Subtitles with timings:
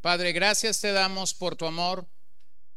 [0.00, 2.08] Padre, gracias te damos por tu amor,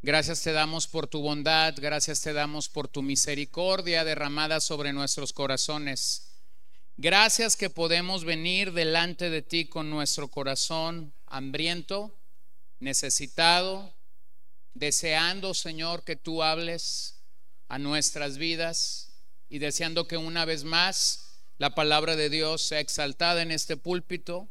[0.01, 5.31] gracias te damos por tu bondad, gracias te damos por tu misericordia derramada sobre nuestros
[5.31, 6.33] corazones.
[6.97, 12.13] Gracias que podemos venir delante de ti con nuestro corazón hambriento,
[12.79, 13.95] necesitado,
[14.73, 17.23] deseando, Señor, que tú hables
[17.69, 19.13] a nuestras vidas
[19.47, 24.49] y deseando que una vez más la palabra de Dios sea exaltada en este púlpito,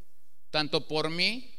[0.50, 1.52] tanto por mí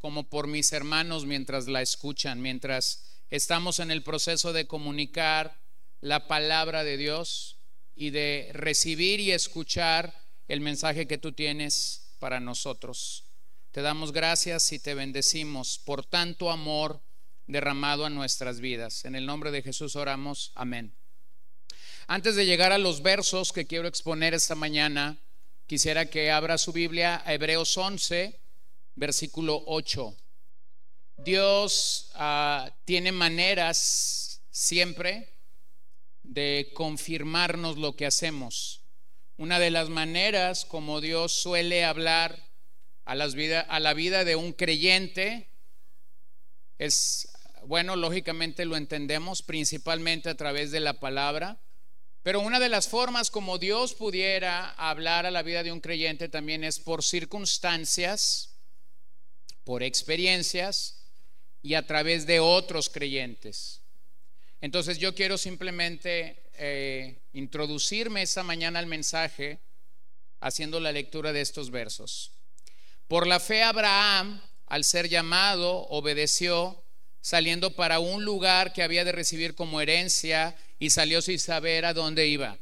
[0.00, 5.60] como por mis hermanos mientras la escuchan, mientras estamos en el proceso de comunicar
[6.00, 7.58] la palabra de Dios
[7.94, 10.14] y de recibir y escuchar
[10.46, 13.24] el mensaje que tú tienes para nosotros.
[13.72, 17.02] Te damos gracias y te bendecimos por tanto amor
[17.46, 19.04] derramado a nuestras vidas.
[19.04, 20.52] En el nombre de Jesús oramos.
[20.54, 20.94] Amén.
[22.06, 25.18] Antes de llegar a los versos que quiero exponer esta mañana,
[25.66, 28.40] quisiera que abra su Biblia a Hebreos 11,
[28.98, 30.16] versículo 8.
[31.18, 35.38] Dios ah, tiene maneras siempre
[36.22, 38.84] de confirmarnos lo que hacemos.
[39.36, 42.48] Una de las maneras como Dios suele hablar
[43.04, 43.34] a, las
[43.68, 45.48] a la vida de un creyente
[46.76, 47.28] es,
[47.66, 51.60] bueno, lógicamente lo entendemos principalmente a través de la palabra,
[52.22, 56.28] pero una de las formas como Dios pudiera hablar a la vida de un creyente
[56.28, 58.57] también es por circunstancias,
[59.68, 60.94] por experiencias
[61.60, 63.82] y a través de otros creyentes.
[64.62, 69.58] Entonces yo quiero simplemente eh, introducirme esta mañana al mensaje
[70.40, 72.32] haciendo la lectura de estos versos.
[73.08, 76.82] Por la fe Abraham, al ser llamado, obedeció,
[77.20, 81.92] saliendo para un lugar que había de recibir como herencia y salió sin saber a
[81.92, 82.56] dónde iba.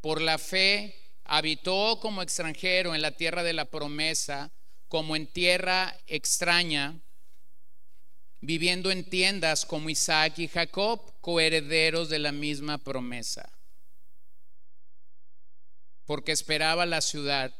[0.00, 4.50] Por la fe habitó como extranjero en la tierra de la promesa,
[4.88, 6.98] como en tierra extraña,
[8.40, 13.52] viviendo en tiendas como Isaac y Jacob, coherederos de la misma promesa.
[16.06, 17.54] Porque esperaba la ciudad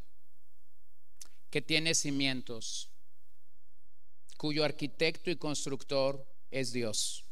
[1.50, 2.90] que tiene cimientos,
[4.38, 7.24] cuyo arquitecto y constructor es Dios.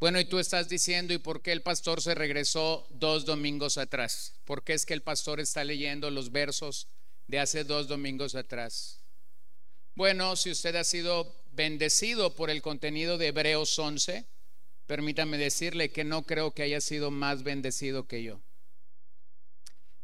[0.00, 4.34] Bueno, y tú estás diciendo, ¿y por qué el pastor se regresó dos domingos atrás?
[4.44, 6.88] ¿Por qué es que el pastor está leyendo los versos
[7.26, 9.00] de hace dos domingos atrás?
[9.94, 14.26] Bueno, si usted ha sido bendecido por el contenido de Hebreos 11,
[14.86, 18.40] permítame decirle que no creo que haya sido más bendecido que yo.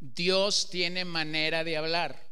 [0.00, 2.28] Dios tiene manera de hablar.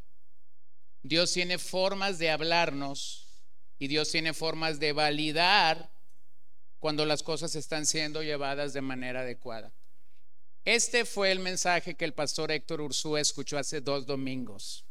[1.03, 3.27] Dios tiene formas de hablarnos
[3.79, 5.91] y Dios tiene formas de validar
[6.79, 9.73] cuando las cosas están siendo llevadas de manera adecuada.
[10.67, 14.83] Este fue el mensaje que el pastor Héctor Ursúa escuchó hace dos domingos.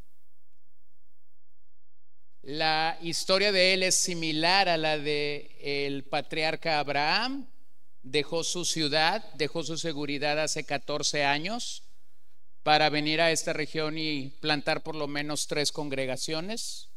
[2.41, 7.47] La historia de él es similar a la de el patriarca Abraham.
[8.01, 11.83] Dejó su ciudad, dejó su seguridad hace 14 años
[12.63, 16.89] para venir a esta región y plantar por lo menos tres congregaciones.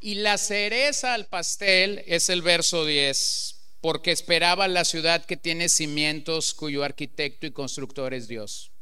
[0.00, 5.68] Y la cereza al pastel es el verso 10, porque esperaba la ciudad que tiene
[5.68, 8.72] cimientos cuyo arquitecto y constructor es Dios.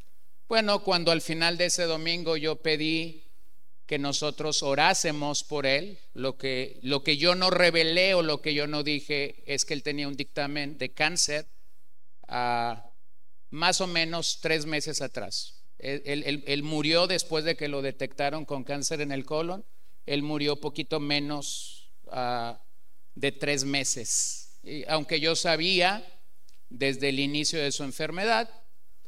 [0.46, 3.24] Bueno, cuando al final de ese domingo yo pedí
[3.84, 8.54] que nosotros orásemos por él, lo que, lo que yo no revelé o lo que
[8.54, 11.48] yo no dije es que él tenía un dictamen de cáncer
[12.28, 12.88] a
[13.50, 15.64] más o menos tres meses atrás.
[15.78, 19.64] él murió después de que lo detectaron con cáncer en el colon
[20.06, 22.62] él murió poquito menos ah,
[23.16, 24.41] de tres meses.
[24.88, 26.04] Aunque yo sabía
[26.68, 28.48] desde el inicio de su enfermedad,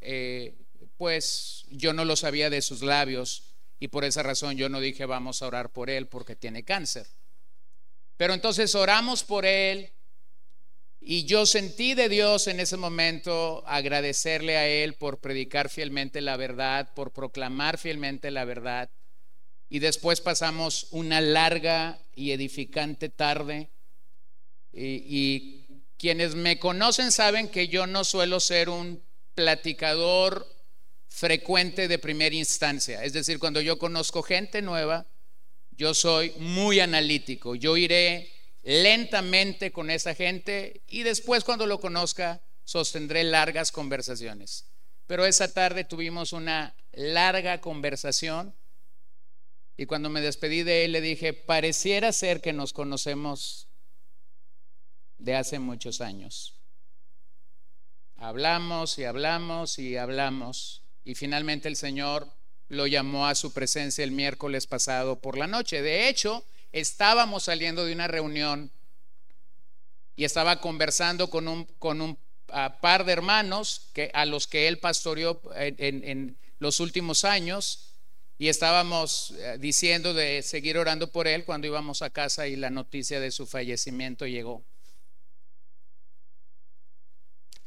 [0.00, 0.54] eh,
[0.96, 5.06] pues yo no lo sabía de sus labios y por esa razón yo no dije
[5.06, 7.06] vamos a orar por él porque tiene cáncer.
[8.16, 9.92] Pero entonces oramos por él
[11.00, 16.36] y yo sentí de Dios en ese momento agradecerle a él por predicar fielmente la
[16.36, 18.90] verdad, por proclamar fielmente la verdad
[19.68, 23.70] y después pasamos una larga y edificante tarde.
[24.74, 25.60] Y,
[25.96, 29.02] quienes me conocen saben que yo no suelo ser un
[29.34, 30.46] platicador
[31.08, 33.02] frecuente de primera instancia.
[33.04, 35.06] Es decir, cuando yo conozco gente nueva,
[35.70, 37.54] yo soy muy analítico.
[37.54, 38.30] Yo iré
[38.64, 44.66] lentamente con esa gente y después cuando lo conozca sostendré largas conversaciones.
[45.06, 48.54] Pero esa tarde tuvimos una larga conversación
[49.76, 53.68] y cuando me despedí de él le dije, pareciera ser que nos conocemos
[55.18, 56.54] de hace muchos años.
[58.16, 62.28] Hablamos y hablamos y hablamos y finalmente el Señor
[62.68, 65.82] lo llamó a su presencia el miércoles pasado por la noche.
[65.82, 68.70] De hecho, estábamos saliendo de una reunión
[70.16, 72.18] y estaba conversando con un,
[72.48, 77.90] ah, par de hermanos a los que él pastoreó en, los últimos años
[78.38, 82.70] y estábamos eh, diciendo de seguir orando por él cuando íbamos a casa y la
[82.70, 84.64] noticia de su fallecimiento llegó.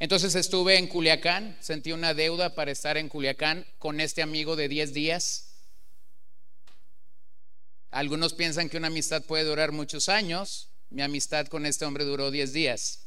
[0.00, 4.68] Entonces estuve en Culiacán, sentí una deuda para estar en Culiacán con este amigo de
[4.68, 5.48] 10 días.
[7.90, 10.70] Algunos piensan que una amistad puede durar muchos años.
[10.90, 13.06] Mi amistad con este hombre duró 10 días.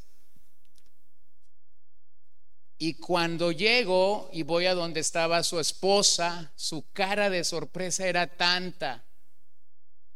[2.76, 8.26] Y cuando llego y voy a donde estaba su esposa, su cara de sorpresa era
[8.36, 9.04] tanta.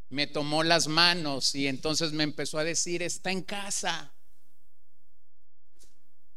[0.08, 4.12] Me tomó las manos y entonces me empezó a decir, está en casa.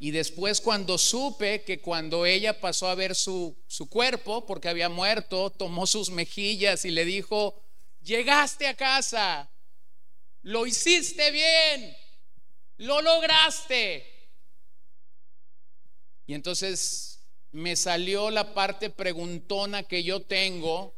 [0.02, 4.88] Y después cuando supe que cuando ella pasó a ver su, su cuerpo, porque había
[4.88, 7.62] muerto, tomó sus mejillas y le dijo,
[8.02, 9.52] llegaste a casa,
[10.42, 11.98] lo hiciste bien,
[12.78, 14.30] lo lograste.
[16.26, 17.20] Y entonces
[17.52, 20.96] me salió la parte preguntona que yo tengo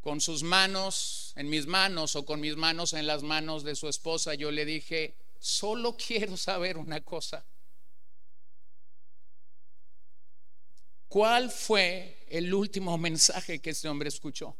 [0.00, 3.88] con sus manos en mis manos o con mis manos en las manos de su
[3.88, 4.34] esposa.
[4.34, 7.44] Yo le dije, solo quiero saber una cosa.
[11.06, 14.56] ¿Cuál fue el último mensaje que este hombre escuchó?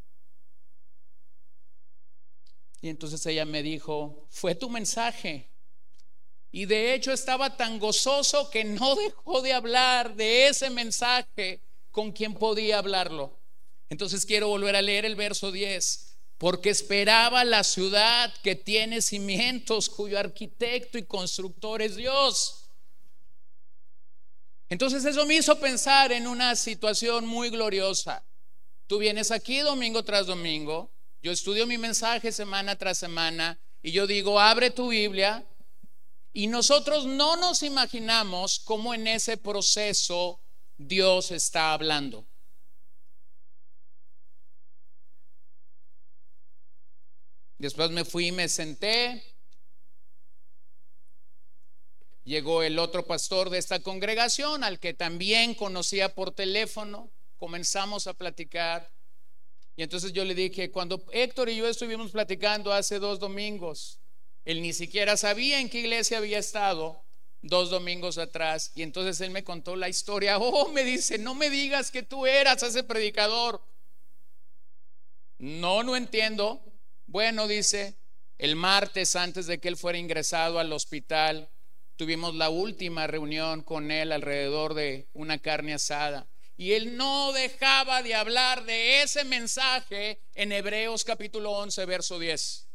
[2.83, 5.51] Y entonces ella me dijo, fue tu mensaje.
[6.53, 12.13] Y de hecho estaba tan gozoso que no dejó de hablar de ese mensaje con
[12.13, 13.41] quien podía hablarlo.
[13.89, 16.14] Entonces quiero volver a leer el verso 10.
[16.45, 22.69] Porque esperaba la ciudad que tiene cimientos, cuyo arquitecto y constructor es Dios.
[24.69, 28.27] Entonces eso me hizo pensar en una situación muy gloriosa.
[28.87, 30.91] Tú vienes aquí domingo tras domingo
[31.25, 35.43] yo estudio mi mensaje semana tras semana y yo digo, abre tu Biblia.
[36.35, 40.43] Y nosotros no nos imaginamos cómo en ese proceso
[40.77, 42.27] Dios está hablando.
[47.65, 49.23] Después me fui y me senté.
[52.23, 57.11] Llegó el otro pastor de esta congregación, al que también conocía por teléfono.
[57.39, 58.93] Comenzamos a platicar.
[59.77, 63.99] Y entonces yo le dije, cuando Héctor y yo estuvimos platicando hace dos domingos,
[64.45, 67.03] él ni siquiera sabía en qué iglesia había estado
[67.41, 68.73] dos domingos atrás.
[68.75, 70.37] Y entonces él me contó la historia.
[70.39, 73.67] Oh, me dice, no me digas que tú eras ese predicador.
[75.39, 76.63] No, no entiendo.
[77.15, 77.97] Bueno, dice,
[78.39, 81.49] el martes antes de que él fuera ingresado al hospital,
[81.95, 86.29] tuvimos la última reunión con él alrededor de una carne asada.
[86.57, 92.67] Y él no dejaba de hablar de ese mensaje en Hebreos capítulo 11, verso 10.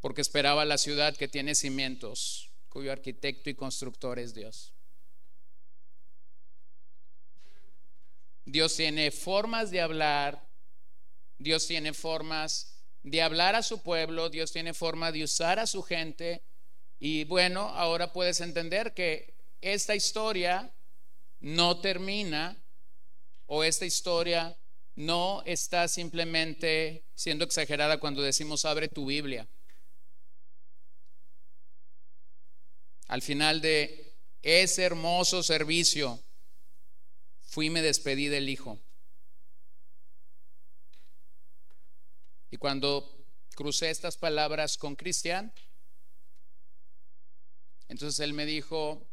[0.00, 4.74] Porque esperaba la ciudad que tiene cimientos, cuyo arquitecto y constructor es Dios.
[8.44, 10.45] Dios tiene formas de hablar,
[11.38, 15.82] Dios tiene formas de hablar a su pueblo, Dios tiene forma de usar a su
[15.82, 16.42] gente.
[16.98, 20.74] Y bueno, ahora puedes entender que esta historia
[21.40, 22.56] no termina
[23.46, 24.58] o esta historia
[24.96, 29.46] no está simplemente siendo exagerada cuando decimos abre tu Biblia.
[33.08, 36.22] Al final de ese hermoso servicio,
[37.42, 38.80] fui y me despedí del Hijo.
[42.50, 45.52] Y cuando crucé estas palabras con Cristian,
[47.88, 49.08] entonces él me dijo,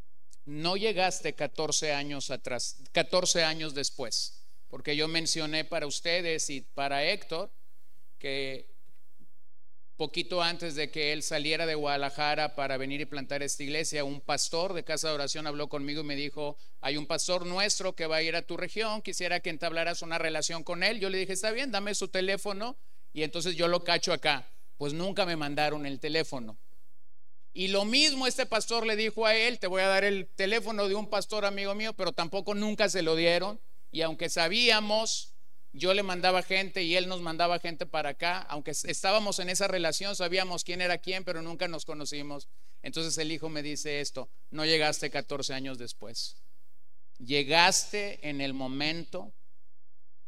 [0.46, 7.06] no llegaste 14 años atrás, 14 años después, porque yo mencioné para ustedes y para
[7.06, 7.52] Héctor
[8.20, 8.74] que
[9.96, 14.22] poquito antes de que él saliera de Guadalajara para venir y plantar esta iglesia, un
[14.22, 18.08] pastor de casa de oración habló conmigo y me dijo, hay un pastor nuestro que
[18.08, 21.00] va a ir a tu región, quisiera que entablaras una relación con él.
[21.00, 22.75] Yo le dije, está bien, dame su teléfono
[23.13, 24.50] y entonces yo lo cacho acá.
[24.77, 26.58] Pues nunca me mandaron el teléfono.
[27.53, 30.88] Y lo mismo este pastor le dijo a él, te voy a dar el teléfono
[30.88, 33.60] de un pastor amigo mío, pero tampoco nunca se lo dieron.
[33.91, 35.36] Y aunque sabíamos,
[35.72, 39.67] yo le mandaba gente y él nos mandaba gente para acá, aunque estábamos en esa
[39.67, 42.48] relación, sabíamos quién era quién, pero nunca nos conocimos.
[42.82, 46.38] Entonces el hijo me dice esto, no llegaste 14 años después.
[47.20, 49.32] Llegaste en el momento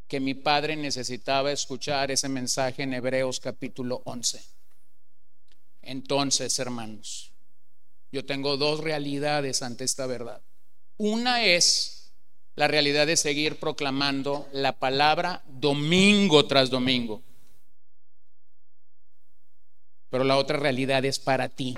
[0.08, 4.42] que mi padre necesitaba escuchar ese mensaje en Hebreos capítulo 11.
[5.82, 7.32] Entonces, hermanos,
[8.12, 10.42] yo tengo dos realidades ante esta verdad.
[10.98, 12.12] Una es
[12.56, 17.22] la realidad de seguir proclamando la palabra domingo tras domingo.
[20.16, 21.78] pero la otra realidad es para ti.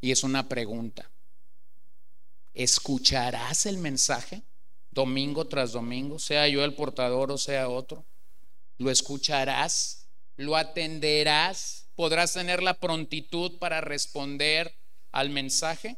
[0.00, 1.10] Y es una pregunta.
[2.52, 4.44] ¿Escucharás el mensaje
[4.94, 8.06] domingo tras domingo, sea yo el portador o sea otro?
[8.78, 10.08] ¿Lo escucharás?
[10.36, 11.88] ¿Lo atenderás?
[11.96, 14.74] ¿Podrás tener la prontitud para responder
[15.12, 15.96] al mensaje?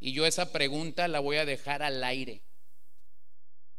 [0.00, 2.42] Y yo esa pregunta la voy a dejar al aire.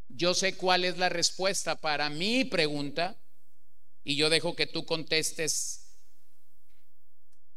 [0.08, 3.18] Yo sé cuál es la respuesta para mi pregunta
[4.04, 5.98] y yo dejo que tú contestes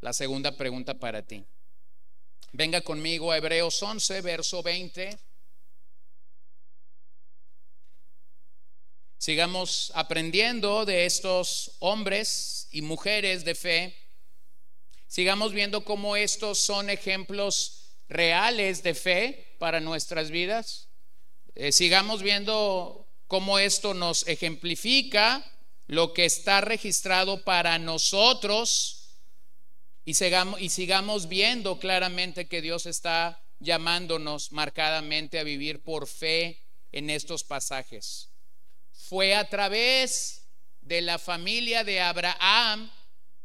[0.00, 1.44] la segunda pregunta para ti.
[2.52, 5.18] Venga conmigo a Hebreos 11, verso 20.
[9.22, 13.96] Sigamos aprendiendo de estos hombres y mujeres de fe.
[15.06, 20.88] Sigamos viendo cómo estos son ejemplos reales de fe para nuestras vidas.
[21.54, 25.48] Eh, sigamos viendo cómo esto nos ejemplifica
[25.86, 29.20] lo que está registrado para nosotros
[30.04, 36.60] y sigamos, y sigamos viendo claramente que Dios está llamándonos marcadamente a vivir por fe
[36.90, 38.31] en estos pasajes.
[39.12, 40.48] Fue a través
[40.80, 42.90] de la familia de Abraham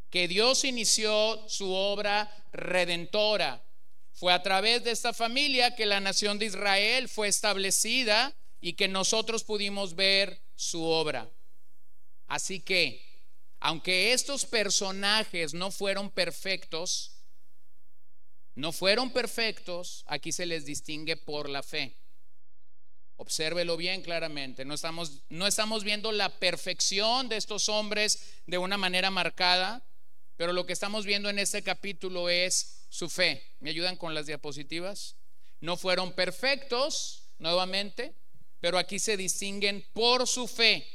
[0.10, 3.62] que Dios inició su obra redentora.
[4.14, 8.88] Fue a través de esta familia que la nación de Israel fue establecida y que
[8.88, 11.30] nosotros pudimos ver su obra.
[12.28, 13.06] Así que,
[13.60, 17.12] aunque estos personajes no fueron perfectos,
[18.56, 21.98] no fueron perfectos, aquí se les distingue por la fe.
[23.18, 24.64] Obsérvelo bien claramente.
[24.64, 29.84] No estamos, no estamos viendo la perfección de estos hombres de una manera marcada,
[30.36, 33.44] pero lo que estamos viendo en este capítulo es su fe.
[33.60, 35.16] ¿Me ayudan con las diapositivas?
[35.60, 38.14] No fueron perfectos, nuevamente,
[38.60, 40.88] pero aquí se distinguen por su fe.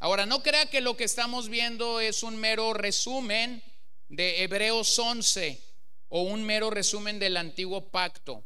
[0.00, 3.62] Ahora, no crea que lo que estamos viendo es un mero resumen
[4.08, 5.60] de Hebreos 11
[6.08, 8.44] o un mero resumen del antiguo pacto.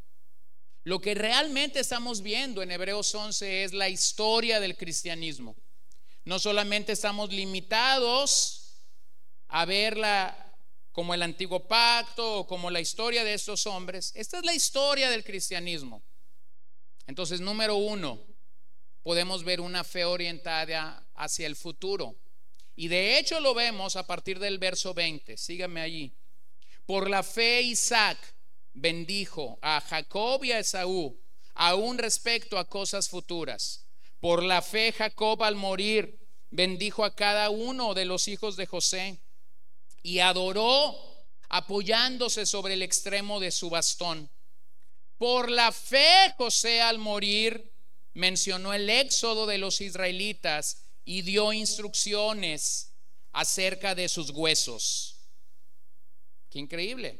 [0.83, 5.55] Lo que realmente estamos viendo en Hebreos 11 es la historia del cristianismo.
[6.25, 8.81] No solamente estamos limitados
[9.47, 10.37] a verla
[10.91, 15.09] como el antiguo pacto o como la historia de estos hombres, esta es la historia
[15.09, 16.03] del cristianismo.
[17.07, 18.21] Entonces, número uno,
[19.01, 22.15] podemos ver una fe orientada hacia el futuro.
[22.75, 25.37] Y de hecho lo vemos a partir del verso 20.
[25.37, 26.13] Síganme allí.
[26.85, 28.17] Por la fe Isaac
[28.73, 31.19] bendijo a Jacob y a Esaú,
[31.53, 33.85] aún respecto a cosas futuras.
[34.19, 39.21] Por la fe Jacob al morir bendijo a cada uno de los hijos de José
[40.01, 40.95] y adoró
[41.49, 44.29] apoyándose sobre el extremo de su bastón.
[45.17, 47.71] Por la fe José al morir
[48.13, 52.93] mencionó el éxodo de los israelitas y dio instrucciones
[53.31, 55.17] acerca de sus huesos.
[56.49, 57.19] Qué increíble.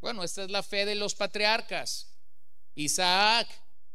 [0.00, 2.12] Bueno, esta es la fe de los patriarcas.
[2.74, 3.48] Isaac,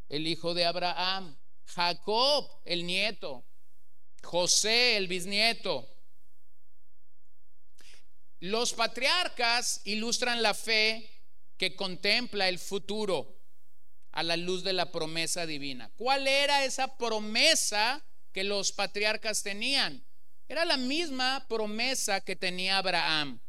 [0.09, 1.37] el hijo de Abraham.
[1.65, 3.45] Jacob, el nieto.
[4.23, 5.87] José, el bisnieto.
[8.39, 11.09] Los patriarcas ilustran la fe
[11.57, 13.37] que contempla el futuro
[14.11, 15.91] a la luz de la promesa divina.
[15.95, 20.03] ¿Cuál era esa promesa que los patriarcas tenían?
[20.47, 23.39] Era la misma promesa que tenía Abraham.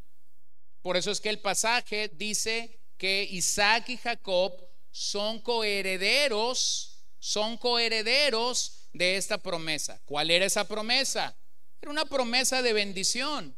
[0.83, 4.53] Por eso es que el pasaje dice que Isaac y Jacob
[4.91, 9.99] son coherederos, son coherederos de esta promesa.
[10.05, 11.35] ¿Cuál era esa promesa?
[11.81, 13.57] Era una promesa de bendición.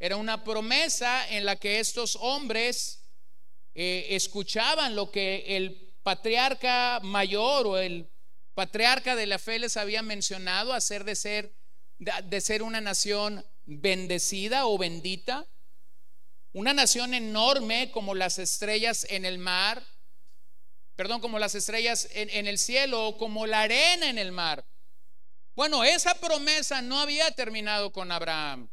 [0.00, 3.04] Era una promesa en la que estos hombres
[3.74, 8.10] eh, escuchaban lo que el patriarca mayor o el
[8.54, 11.54] patriarca de la fe les había mencionado, hacer de ser,
[11.98, 15.46] de ser una nación bendecida o bendita,
[16.52, 19.84] una nación enorme como las estrellas en el mar,
[20.96, 24.64] perdón, como las estrellas en, el cielo o como la arena en el mar.
[25.54, 28.68] Bueno, esa promesa no había terminado con Abraham.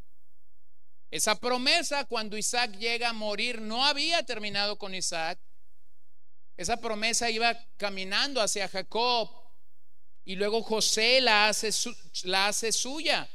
[1.11, 5.39] Esa promesa cuando Isaac llega a morir no había terminado con Isaac,
[6.57, 9.29] esa promesa iba caminando hacia Jacob
[10.23, 11.69] y luego José la hace,
[12.23, 13.29] la hace suya.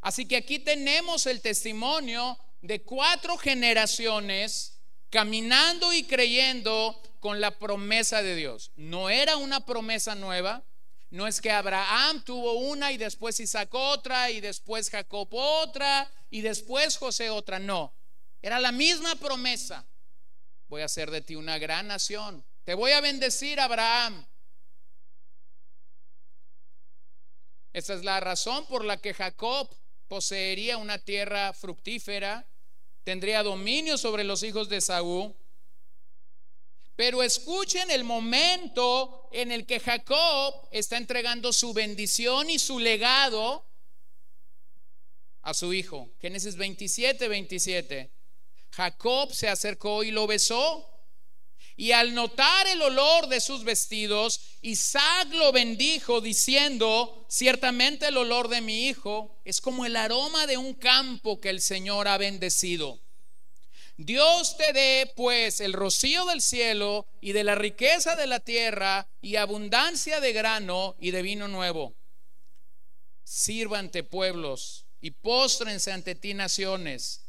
[0.00, 8.22] Así que aquí tenemos el testimonio de cuatro generaciones caminando y creyendo con la promesa
[8.22, 8.72] de Dios.
[8.76, 10.64] No era una promesa nueva.
[11.10, 16.40] No es que Abraham tuvo una y después Isaac otra y después Jacob otra y
[16.40, 17.58] después José otra.
[17.58, 17.94] No,
[18.40, 19.86] era la misma promesa.
[20.68, 22.42] Voy a hacer de ti una gran nación.
[22.64, 24.26] Te voy a bendecir, Abraham.
[27.74, 29.68] Esta es la razón por la que Jacob
[30.08, 32.46] poseería una tierra fructífera,
[33.04, 35.34] tendría dominio sobre los hijos de Saúl.
[36.94, 43.66] Pero escuchen el momento en el que Jacob está entregando su bendición y su legado
[45.40, 46.10] a su hijo.
[46.20, 48.12] Génesis 27, 27.
[48.70, 50.91] Jacob se acercó y lo besó.
[51.76, 58.48] Y al notar el olor de sus vestidos, Isaac lo bendijo diciendo, ciertamente el olor
[58.48, 63.00] de mi hijo es como el aroma de un campo que el Señor ha bendecido.
[63.96, 69.08] Dios te dé pues el rocío del cielo y de la riqueza de la tierra
[69.20, 71.94] y abundancia de grano y de vino nuevo.
[73.22, 77.26] Sírvante pueblos y póstrense ante ti naciones.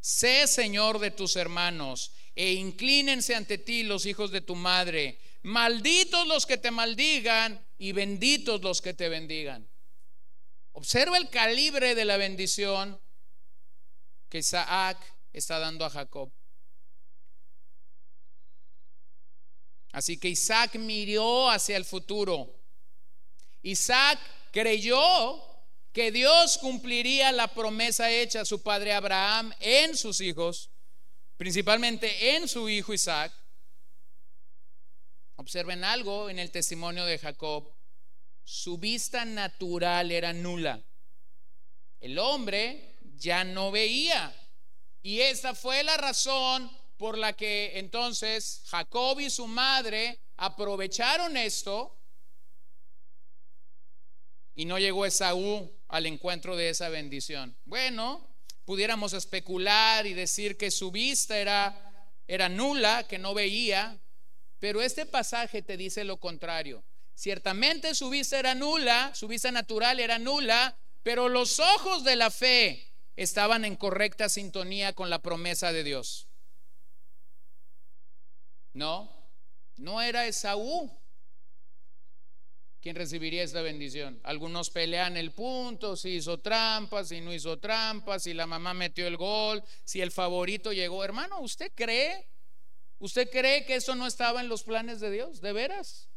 [0.00, 5.18] Sé Señor de tus hermanos e inclínense ante ti los hijos de tu madre.
[5.42, 9.68] Malditos los que te maldigan y benditos los que te bendigan.
[10.72, 13.00] Observa el calibre de la bendición
[14.28, 14.98] que Isaac
[15.32, 16.32] está dando a Jacob.
[19.92, 22.52] Así que Isaac miró hacia el futuro.
[23.62, 24.18] Isaac
[24.50, 25.40] creyó
[25.92, 30.70] que Dios cumpliría la promesa hecha a su padre Abraham en sus hijos,
[31.36, 33.32] principalmente en su hijo Isaac.
[35.36, 37.72] Observen algo en el testimonio de Jacob.
[38.44, 40.82] Su vista natural era nula.
[42.00, 44.34] El hombre ya no veía.
[45.02, 51.98] Y esa fue la razón por la que entonces Jacob y su madre aprovecharon esto
[54.54, 57.56] y no llegó Esaú al encuentro de esa bendición.
[57.64, 58.33] Bueno,
[58.64, 63.98] pudiéramos especular y decir que su vista era, era nula, que no veía,
[64.58, 66.84] pero este pasaje te dice lo contrario.
[67.14, 72.30] Ciertamente su vista era nula, su vista natural era nula, pero los ojos de la
[72.30, 76.28] fe estaban en correcta sintonía con la promesa de Dios.
[78.72, 79.30] No,
[79.76, 80.90] no era Esaú
[82.84, 84.20] ¿quién recibiría esta bendición?
[84.24, 89.06] Algunos pelean el punto, si hizo trampas, si no hizo trampas, si la mamá metió
[89.06, 91.02] el gol, si el favorito llegó.
[91.02, 92.28] Hermano, ¿usted cree?
[92.98, 95.40] ¿Usted cree que eso no estaba en los planes de Dios?
[95.40, 96.10] ¿De veras?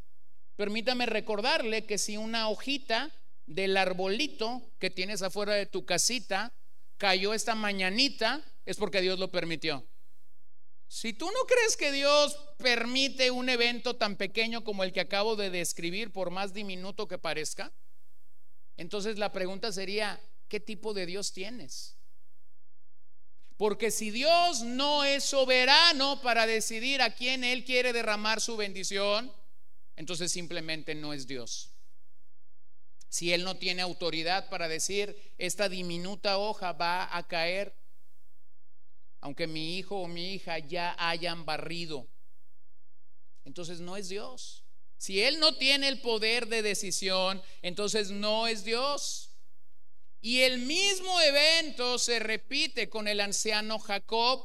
[0.58, 3.14] Permítame recordarle que si una hojita
[3.46, 6.52] del arbolito que tienes afuera de tu casita
[6.98, 9.88] cayó esta mañanita, es porque Dios lo permitió.
[10.88, 15.36] Si tú no crees que Dios permite un evento tan pequeño como el que acabo
[15.36, 17.74] de describir, por más diminuto que parezca,
[18.78, 21.98] entonces la pregunta sería, ¿qué tipo de Dios tienes?
[23.58, 29.34] Porque si Dios no es soberano para decidir a quién Él quiere derramar su bendición,
[29.96, 31.72] entonces simplemente no es Dios.
[33.10, 37.76] Si Él no tiene autoridad para decir, esta diminuta hoja va a caer
[39.22, 42.08] aunque mi hijo o mi hija ya hayan barrido.
[43.46, 44.64] Entonces no es Dios.
[44.98, 49.28] Si Él no tiene el poder de decisión, entonces no es Dios.
[50.22, 54.44] Y el mismo evento se repite con el anciano Jacob,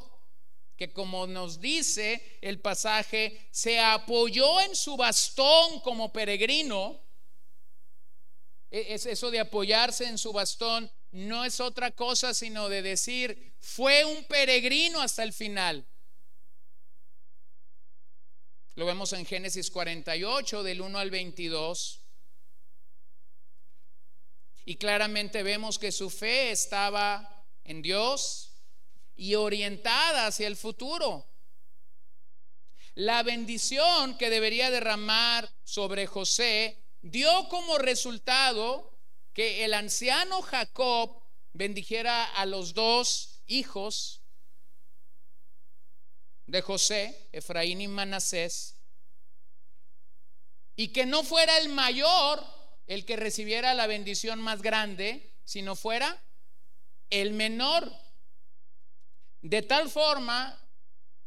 [0.77, 7.01] que como nos dice el pasaje, se apoyó en su bastón como peregrino.
[8.71, 13.55] E, es eso de apoyarse en su bastón no es otra cosa sino de decir,
[13.61, 15.87] fue un peregrino hasta el final.
[18.75, 22.01] Lo vemos en Génesis 48, del 1 al 22.
[24.64, 28.53] Y claramente vemos que su fe estaba en Dios
[29.14, 31.29] y orientada hacia el futuro.
[32.94, 38.92] La bendición que debería derramar sobre José dio como resultado
[39.33, 44.23] que el anciano Jacob bendijera a los dos hijos
[46.47, 48.77] de José, Efraín y Manasés,
[50.77, 52.45] y que no fuera el mayor
[52.87, 56.23] el que recibiera la bendición más grande, sino fuera
[57.11, 57.90] el menor.
[59.40, 60.59] De tal forma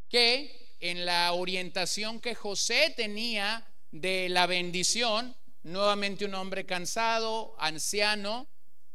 [0.09, 5.35] que en la orientación que José tenía de la bendición,
[5.65, 8.47] nuevamente un hombre cansado, anciano,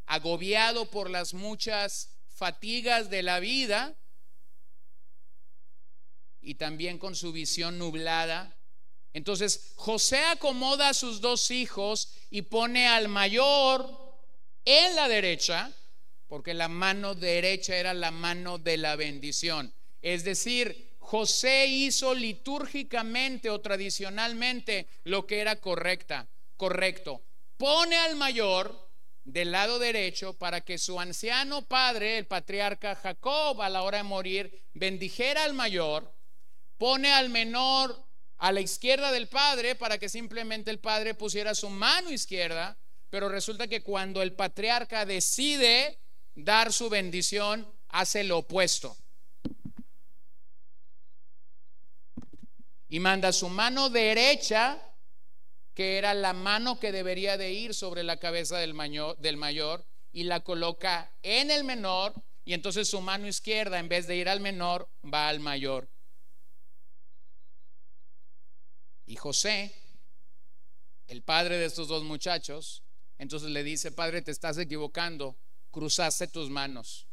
[0.06, 3.96] agobiado por las muchas fatigas de la vida
[6.40, 8.56] y también con su visión nublada.
[9.12, 13.88] Entonces José acomoda a sus dos hijos y pone al mayor
[14.64, 15.72] en la derecha,
[16.28, 19.74] porque la mano derecha era la mano de la bendición.
[20.02, 26.28] Es decir, José hizo litúrgicamente o tradicionalmente lo que era correcta
[26.60, 27.22] correcto.
[27.56, 28.90] Pone al mayor
[29.24, 34.04] del lado derecho para que su anciano padre, el patriarca Jacob, a la hora de
[34.04, 36.14] morir, bendijera al mayor,
[36.76, 41.70] pone al menor a la izquierda del padre para que simplemente el padre pusiera su
[41.70, 42.76] mano izquierda,
[43.08, 45.98] pero resulta que cuando el patriarca decide
[46.34, 48.98] dar su bendición, hace lo opuesto.
[52.90, 54.89] Y manda su mano derecha
[55.80, 59.86] que era la mano que debería de ir sobre la cabeza del mayor, del mayor
[60.12, 62.12] y la coloca en el menor
[62.44, 65.90] y entonces su mano izquierda en vez de ir al menor va al mayor.
[69.06, 69.74] Y José,
[71.06, 72.82] el padre de estos dos muchachos,
[73.16, 75.38] entonces le dice, padre, te estás equivocando,
[75.70, 77.08] cruzaste tus manos.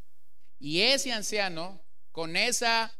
[0.59, 2.93] Y ese anciano, con esa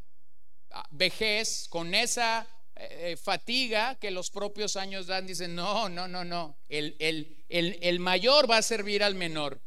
[0.71, 2.47] ah, vejez, con esa
[2.79, 7.99] eh, fatiga que los propios años dan, dicen, no, no, no, no, el, el, el,
[7.99, 9.61] mayor va a servir al menor.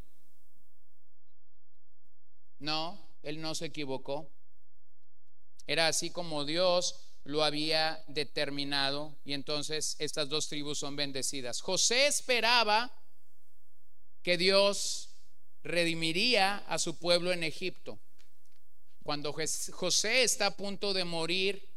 [2.59, 4.31] No, él no se equivocó.
[5.67, 11.61] Era así como Dios lo había determinado y entonces estas dos tribus son bendecidas.
[11.61, 12.93] José esperaba
[14.23, 15.11] que Dios
[15.63, 17.99] redimiría a su pueblo en Egipto.
[19.03, 21.70] Cuando José está a punto de morir,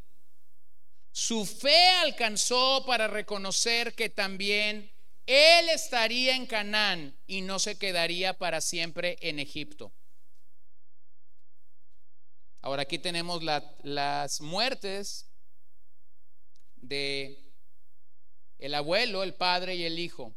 [1.13, 4.91] su fe alcanzó para reconocer que también
[5.27, 9.93] él estaría en Canaán y no se quedaría para siempre en Egipto.
[12.61, 13.43] Ahora aquí tenemos
[13.83, 15.29] las muertes
[16.77, 17.39] de
[18.57, 20.33] el abuelo, el padre y el hijo.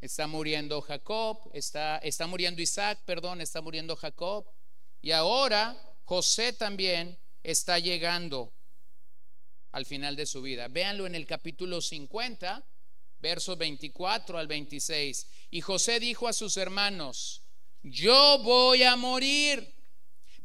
[0.00, 4.46] Está muriendo Jacob, está, está muriendo Isaac, perdón, está muriendo Jacob.
[5.02, 8.55] Y ahora José también está llegando
[9.76, 10.68] al final de su vida.
[10.68, 12.64] Véanlo en el capítulo 50,
[13.18, 15.26] versos 24 al 26.
[15.50, 17.42] Y José dijo a sus hermanos,
[17.82, 19.74] yo voy a morir,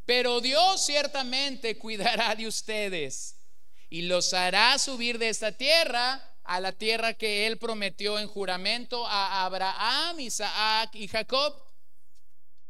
[0.04, 3.36] pero Dios ciertamente cuidará de ustedes
[3.88, 9.06] y los hará subir de esta tierra a la tierra que él prometió en juramento
[9.06, 11.56] a Abraham, Isaac y Jacob.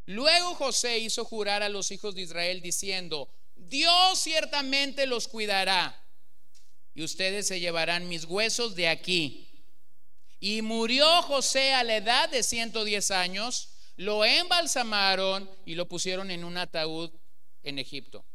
[0.06, 5.98] Luego José hizo jurar a los hijos de Israel diciendo, Dios ciertamente los cuidará
[6.94, 9.48] y ustedes se llevarán mis huesos de aquí.
[10.40, 16.44] Y murió José a la edad de 110 años, lo embalsamaron y lo pusieron en
[16.44, 17.12] un ataúd
[17.62, 18.26] en Egipto.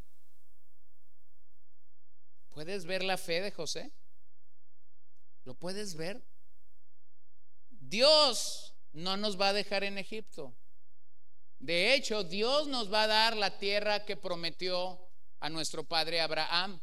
[2.49, 3.91] ¿Puedes ver la fe de José?
[5.43, 6.23] ¿Lo puedes ver?
[7.69, 10.55] Dios no nos va a dejar en Egipto.
[11.59, 14.99] De hecho, Dios nos va a dar la tierra que prometió
[15.39, 16.81] a nuestro padre Abraham.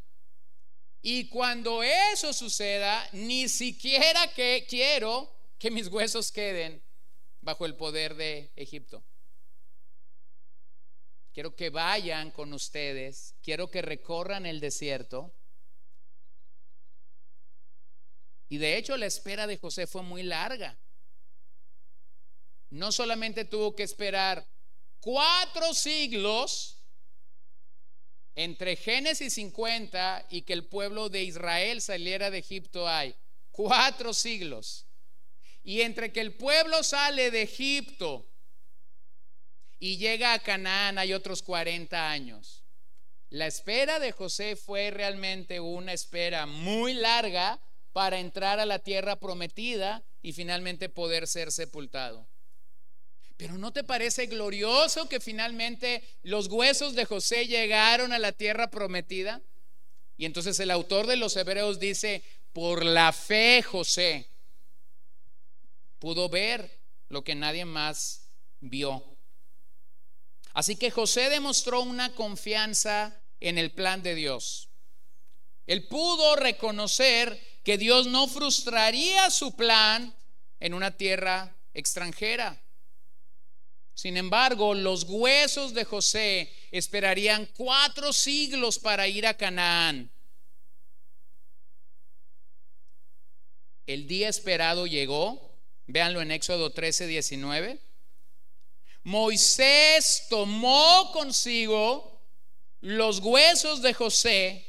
[1.06, 6.82] Y cuando eso suceda, ni siquiera que quiero que mis huesos queden
[7.42, 9.04] bajo el poder de Egipto.
[11.34, 15.34] Quiero que vayan con ustedes, quiero que recorran el desierto.
[18.48, 20.78] Y de hecho la espera de José fue muy larga.
[22.70, 24.48] No solamente tuvo que esperar
[25.00, 26.82] cuatro siglos
[28.36, 33.14] entre Génesis 50 y que el pueblo de Israel saliera de Egipto hay
[33.50, 34.86] cuatro siglos.
[35.62, 38.26] Y entre que el pueblo sale de Egipto
[39.78, 42.64] y llega a Canaán hay otros 40 años.
[43.30, 47.60] La espera de José fue realmente una espera muy larga
[47.92, 52.28] para entrar a la tierra prometida y finalmente poder ser sepultado.
[53.36, 58.70] Pero ¿no te parece glorioso que finalmente los huesos de José llegaron a la tierra
[58.70, 59.42] prometida?
[60.16, 64.30] Y entonces el autor de los Hebreos dice, por la fe José
[65.98, 68.28] pudo ver lo que nadie más
[68.60, 69.04] vio.
[70.52, 74.68] Así que José demostró una confianza en el plan de Dios.
[75.66, 80.14] Él pudo reconocer que Dios no frustraría su plan
[80.60, 82.62] en una tierra extranjera.
[83.94, 90.10] Sin embargo, los huesos de José esperarían cuatro siglos para ir a Canaán.
[93.86, 95.52] El día esperado llegó.
[95.86, 97.78] Véanlo en Éxodo 13, 19.
[99.02, 102.22] Moisés tomó consigo
[102.80, 104.66] los huesos de José,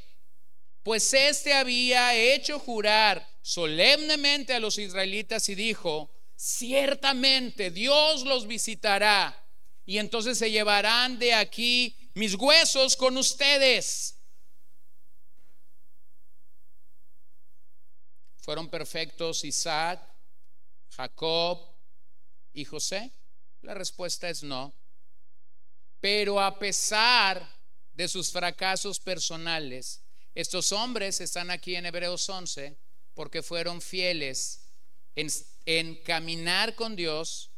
[0.84, 6.15] pues éste había hecho jurar solemnemente a los israelitas y dijo,
[6.46, 9.36] ciertamente Dios los visitará
[9.84, 14.20] y entonces se llevarán de aquí mis huesos con ustedes.
[18.38, 20.00] Fueron perfectos Isaac,
[20.92, 21.68] Jacob
[22.54, 23.12] y José?
[23.62, 24.72] La respuesta es no.
[26.00, 27.60] Pero a pesar
[27.92, 30.04] de sus fracasos personales,
[30.36, 32.78] estos hombres están aquí en Hebreos 11
[33.16, 34.70] porque fueron fieles
[35.16, 35.28] en,
[35.66, 37.52] en, caminar con Dios.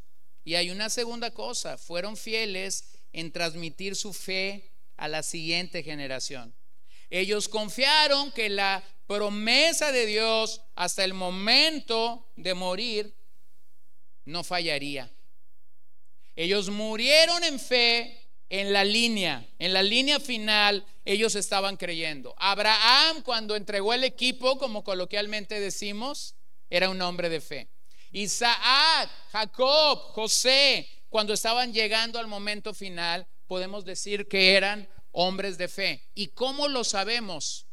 [0.44, 6.54] Y hay una segunda cosa, fueron fieles en transmitir su fe a la siguiente generación.
[7.10, 13.14] Ellos confiaron que la promesa de Dios hasta el momento de morir
[14.24, 15.10] no fallaría.
[16.36, 22.34] Ellos murieron en fe en la línea, en la línea final, ellos estaban creyendo.
[22.38, 26.34] Abraham, cuando entregó el equipo, como coloquialmente decimos,
[26.70, 27.68] era un hombre de fe.
[28.12, 35.68] Isaac, Jacob, José, cuando estaban llegando al momento final, podemos decir que eran hombres de
[35.68, 36.10] fe.
[36.14, 37.66] ¿Y cómo lo sabemos?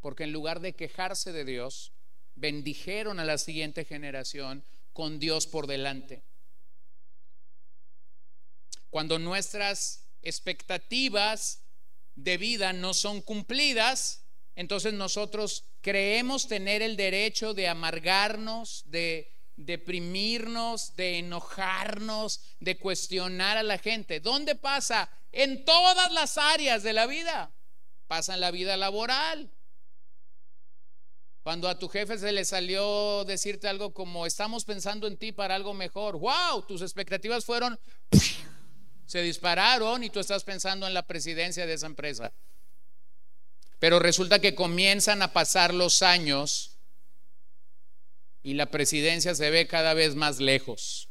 [0.00, 1.92] Porque en lugar de quejarse de Dios,
[2.34, 6.22] bendijeron a la siguiente generación con Dios por delante.
[8.90, 11.62] Cuando nuestras expectativas
[12.14, 20.96] de vida no son cumplidas, entonces nosotros creemos tener el derecho de amargarnos, de deprimirnos,
[20.96, 24.20] de enojarnos, de cuestionar a la gente.
[24.20, 25.10] ¿Dónde pasa?
[25.32, 27.52] En todas las áreas de la vida.
[28.06, 29.50] Pasa en la vida laboral.
[31.42, 35.56] Cuando a tu jefe se le salió decirte algo como estamos pensando en ti para
[35.56, 36.18] algo mejor.
[36.18, 36.62] ¡Wow!
[36.68, 37.78] Tus expectativas fueron
[39.06, 42.32] se dispararon y tú estás pensando en la presidencia de esa empresa.
[43.80, 46.71] Pero resulta que comienzan a pasar los años
[48.42, 51.08] y la presidencia se ve cada vez más lejos.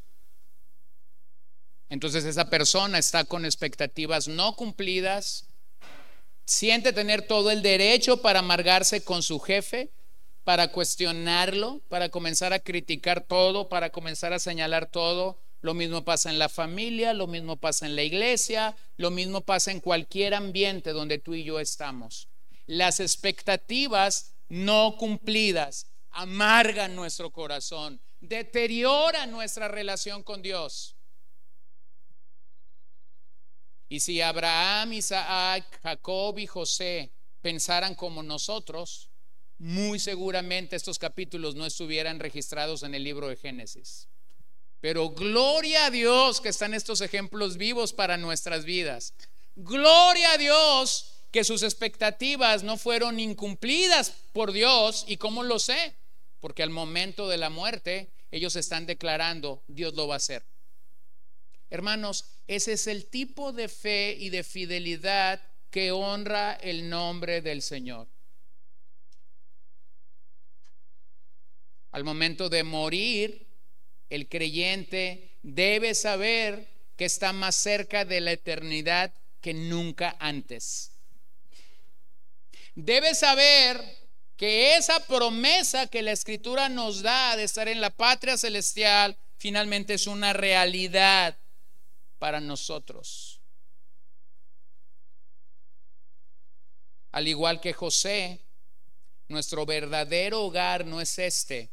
[1.89, 5.47] Entonces esa persona está con expectativas no cumplidas,
[6.45, 9.91] siente tener todo el derecho para amargarse con su jefe,
[10.43, 16.29] para cuestionarlo, para comenzar a criticar todo, para comenzar a señalar todo, lo mismo pasa
[16.29, 20.91] en la familia, lo mismo pasa en la iglesia, lo mismo pasa en cualquier ambiente
[20.91, 22.29] donde tú y yo estamos.
[22.65, 30.95] Las expectativas no cumplidas amargan nuestro corazón, deterioran nuestra relación con Dios.
[33.89, 39.09] Y si Abraham, Isaac, Jacob y José pensaran como nosotros,
[39.57, 44.07] muy seguramente estos capítulos no estuvieran registrados en el libro de Génesis.
[44.79, 49.13] Pero gloria a Dios que están estos ejemplos vivos para nuestras vidas.
[49.55, 55.05] Gloria a Dios que sus expectativas no fueron incumplidas por Dios.
[55.07, 55.95] ¿Y cómo lo sé?
[56.41, 60.43] Porque al momento de la muerte ellos están declarando, Dios lo va a hacer.
[61.69, 67.61] Hermanos, ese es el tipo de fe y de fidelidad que honra el nombre del
[67.61, 68.09] Señor.
[71.91, 73.47] Al momento de morir,
[74.09, 80.91] el creyente debe saber que está más cerca de la eternidad que nunca antes.
[82.75, 84.00] Debe saber
[84.41, 89.93] que esa promesa que la escritura nos da de estar en la patria celestial finalmente
[89.93, 91.37] es una realidad
[92.17, 93.39] para nosotros.
[97.11, 98.41] Al igual que José,
[99.27, 101.69] nuestro verdadero hogar no es este,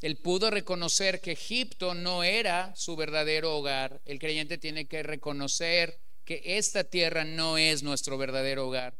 [0.00, 4.00] él pudo reconocer que Egipto no era su verdadero hogar.
[4.06, 8.96] El creyente tiene que reconocer que esta tierra no es nuestro verdadero hogar.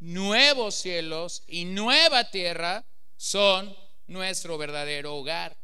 [0.00, 2.86] Nuevos cielos y nueva tierra
[3.16, 5.60] son nuestro verdadero hogar.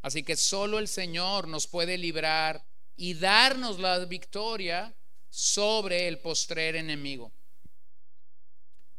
[0.00, 4.96] Así que solo el Señor nos puede librar y darnos la victoria
[5.28, 7.30] sobre el postrer enemigo.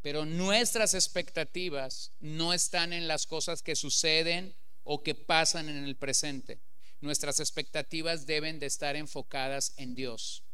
[0.01, 5.95] Pero nuestras expectativas no están en las cosas que suceden o que pasan en el
[5.95, 6.61] presente.
[7.01, 10.44] Nuestras expectativas deben de estar enfocadas en Dios.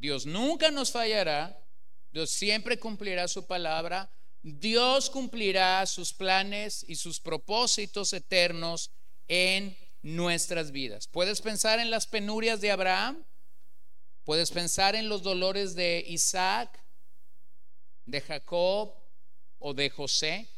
[0.00, 1.58] Dios nunca nos fallará,
[2.10, 4.10] Dios siempre cumplirá su palabra,
[4.42, 8.90] Dios cumplirá sus planes y sus propósitos eternos
[9.26, 11.08] en nuestras vidas.
[11.08, 13.24] Puedes pensar en las penurias de Abraham,
[14.24, 16.84] puedes pensar en los dolores de Isaac,
[18.04, 18.94] de Jacob
[19.58, 20.48] o de José?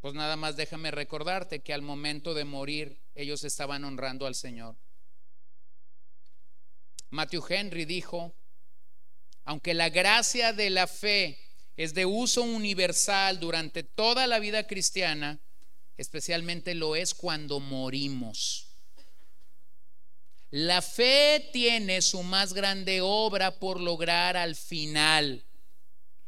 [0.00, 4.76] Pues nada más déjame recordarte que al momento de morir ellos estaban honrando al Señor.
[7.12, 8.34] Matthew Henry dijo,
[9.44, 11.38] aunque la gracia de la fe
[11.76, 15.38] es de uso universal durante toda la vida cristiana,
[15.98, 18.78] especialmente lo es cuando morimos.
[20.50, 25.44] La fe tiene su más grande obra por lograr al final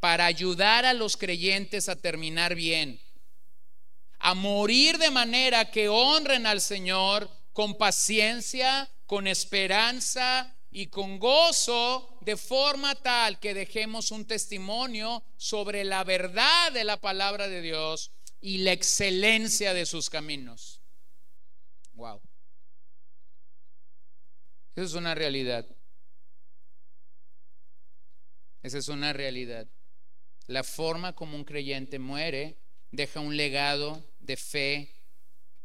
[0.00, 3.00] para ayudar a los creyentes a terminar bien.
[4.18, 12.18] a morir de manera que honren al Señor con paciencia, con esperanza y con gozo,
[12.20, 18.10] de forma tal que dejemos un testimonio sobre la verdad de la palabra de Dios
[18.40, 20.82] y la excelencia de sus caminos.
[21.92, 22.20] Wow.
[24.74, 25.64] Esa es una realidad.
[28.64, 29.68] Esa es una realidad.
[30.48, 32.58] La forma como un creyente muere
[32.90, 34.92] deja un legado de fe,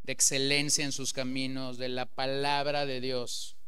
[0.04, 3.59] de excelencia en sus caminos, de la palabra de Dios.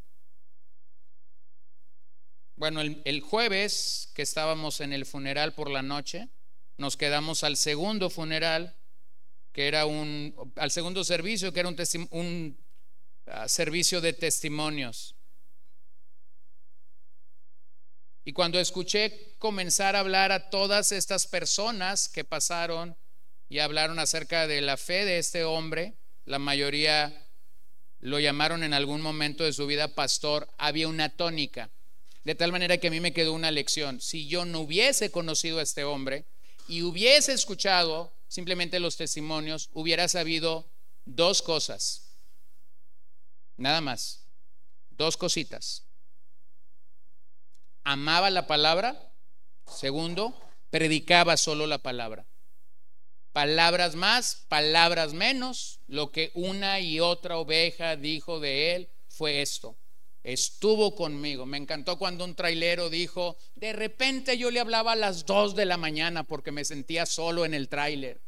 [2.56, 6.30] Bueno, el, jueves que estábamos en el funeral por la noche,
[6.78, 8.76] nos quedamos al segundo funeral,
[9.52, 11.78] que era un, al segundo servicio, que era un,
[12.12, 12.58] un
[13.28, 15.16] ah, servicio de testimonios.
[18.24, 22.96] Y cuando escuché comenzar a hablar a todas estas personas que pasaron
[23.50, 27.28] y hablaron acerca de la fe de este hombre, la mayoría
[28.00, 31.70] lo llamaron en algún momento de su vida pastor, había una tónica.
[32.24, 34.00] De tal manera que a mí me quedó una lección.
[34.00, 36.26] Si yo no hubiese conocido a este hombre
[36.68, 40.70] y hubiese escuchado simplemente los testimonios, hubiera sabido
[41.06, 42.12] dos cosas.
[43.58, 44.24] Nada más.
[44.92, 45.84] Dos cositas.
[47.84, 49.12] Amaba la palabra.
[49.66, 52.26] Segundo, predicaba solo la palabra.
[53.34, 55.80] Palabras más, palabras menos.
[55.88, 59.76] Lo que una y otra oveja dijo de él fue esto.
[60.24, 61.46] Estuvo conmigo.
[61.46, 65.66] Me encantó cuando un trailero dijo, de repente yo le hablaba a las dos de
[65.66, 68.22] la mañana porque me sentía solo en el tráiler.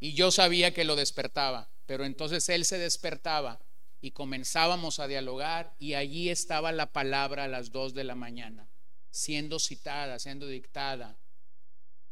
[0.00, 1.70] Y yo sabía que lo despertaba.
[1.86, 3.60] Pero entonces él se despertaba
[4.00, 8.68] y comenzábamos a dialogar y allí estaba la palabra a las dos de la mañana,
[9.10, 11.16] siendo citada, siendo dictada.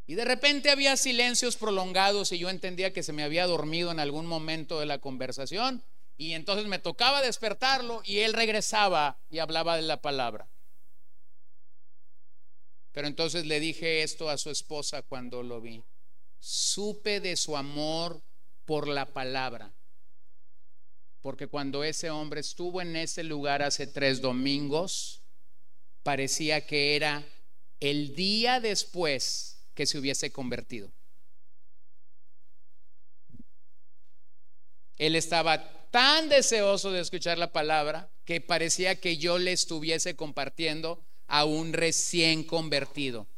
[0.06, 4.00] Y de repente había silencios prolongados y yo entendía que se me había dormido en
[4.00, 5.82] algún momento de la conversación.
[6.16, 10.48] Y entonces me tocaba despertarlo y él regresaba y hablaba de la palabra.
[12.92, 15.82] Pero entonces le dije esto a su esposa cuando lo vi.
[16.38, 18.22] Supe de su amor
[18.64, 19.74] por la palabra.
[21.20, 25.22] Porque cuando ese hombre estuvo en ese lugar hace tres domingos,
[26.04, 27.26] parecía que era
[27.80, 30.92] el día después que se hubiese convertido.
[34.96, 41.06] Él estaba tan deseoso de escuchar la palabra que parecía que yo le estuviese compartiendo
[41.28, 43.28] a un recién convertido.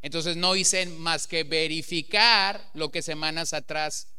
[0.00, 4.14] Entonces no hice más que verificar lo que semanas atrás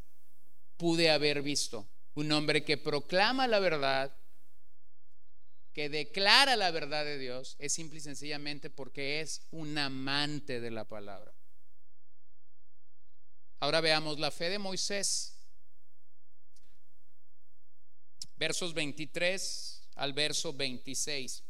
[0.75, 1.87] pude haber visto.
[2.15, 4.13] Un hombre que proclama la verdad,
[5.71, 10.71] que declara la verdad de Dios es simple y sencillamente porque es un amante de
[10.71, 11.33] la palabra.
[13.61, 15.32] Ahora veamos la fe de Moisés.
[18.43, 21.45] Versos 23 al verso 26.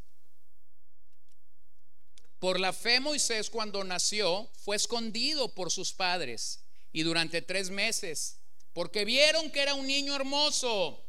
[2.38, 8.38] Por la fe Moisés cuando nació fue escondido por sus padres y durante tres meses,
[8.73, 11.03] porque vieron que era un niño hermoso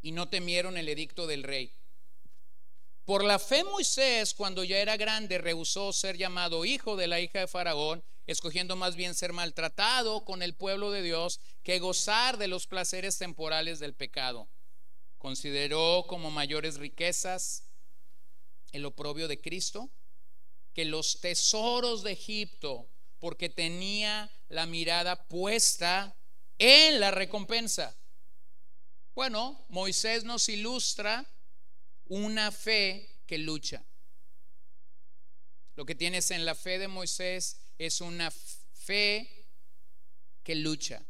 [0.00, 1.72] y no temieron el edicto del rey.
[3.04, 7.38] Por la fe Moisés, cuando ya era grande, rehusó ser llamado hijo de la hija
[7.38, 12.48] de Faraón, escogiendo más bien ser maltratado con el pueblo de Dios que gozar de
[12.48, 14.48] los placeres temporales del pecado.
[15.22, 17.70] Consideró como mayores riquezas
[18.72, 19.88] el oprobio de Cristo
[20.74, 26.16] que los tesoros de Egipto, porque tenía la mirada puesta
[26.58, 27.96] en la recompensa.
[29.14, 31.24] Bueno, Moisés nos ilustra
[32.06, 33.86] una fe que lucha.
[35.76, 39.46] Lo que tienes en la fe de Moisés es una fe
[40.42, 41.06] que lucha.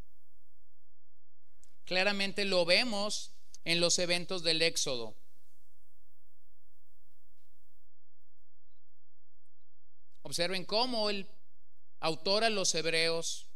[1.87, 3.32] Claramente lo vemos
[3.65, 5.17] en los eventos del Éxodo.
[10.23, 11.29] Observen cómo el
[12.01, 13.49] autor a los hebreos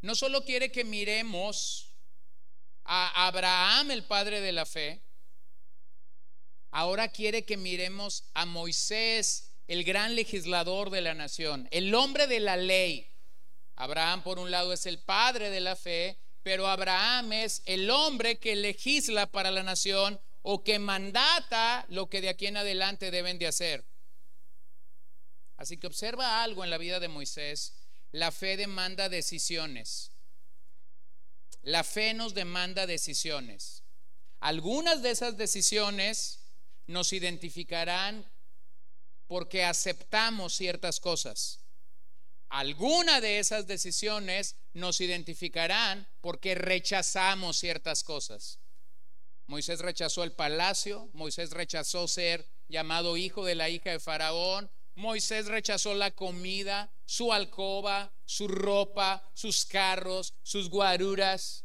[0.00, 1.94] no solo quiere que miremos
[2.84, 5.02] a Abraham, el padre de la fe,
[6.70, 12.40] ahora quiere que miremos a Moisés, el gran legislador de la nación, el hombre de
[12.40, 13.06] la ley.
[13.76, 18.38] Abraham por un lado es el padre de la fe, pero Abraham es el hombre
[18.38, 23.38] que legisla para la nación o que mandata lo que de aquí en adelante deben
[23.38, 23.84] de hacer.
[25.56, 27.74] Así que observa algo en la vida de Moisés.
[28.12, 30.12] La fe demanda decisiones.
[31.62, 33.82] La fe nos demanda decisiones.
[34.40, 36.40] Algunas de esas decisiones
[36.86, 38.30] nos identificarán
[39.26, 41.60] porque aceptamos ciertas cosas.
[42.50, 48.58] Alguna de esas decisiones nos identificarán porque rechazamos ciertas cosas.
[49.46, 55.46] Moisés rechazó el palacio, Moisés rechazó ser llamado hijo de la hija de Faraón, Moisés
[55.46, 61.64] rechazó la comida, su alcoba, su ropa, sus carros, sus guaruras,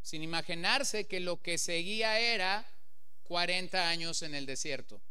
[0.00, 2.66] sin imaginarse que lo que seguía era
[3.24, 5.02] 40 años en el desierto.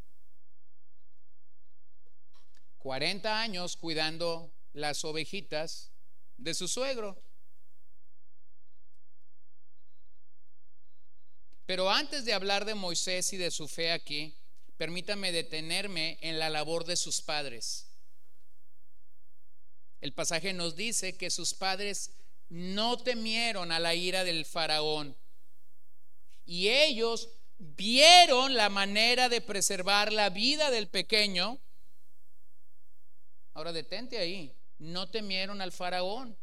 [2.87, 5.91] 40 años cuidando las ovejitas
[6.37, 7.21] de su suegro.
[11.65, 14.37] Pero antes de hablar de Moisés y de su fe aquí,
[14.77, 17.87] permítame detenerme en la labor de sus padres.
[19.99, 22.11] El pasaje nos dice que sus padres
[22.47, 25.17] no temieron a la ira del faraón
[26.45, 27.27] y ellos
[27.57, 31.59] vieron la manera de preservar la vida del pequeño.
[33.57, 36.37] Ahora detente ahí, no temieron al faraón.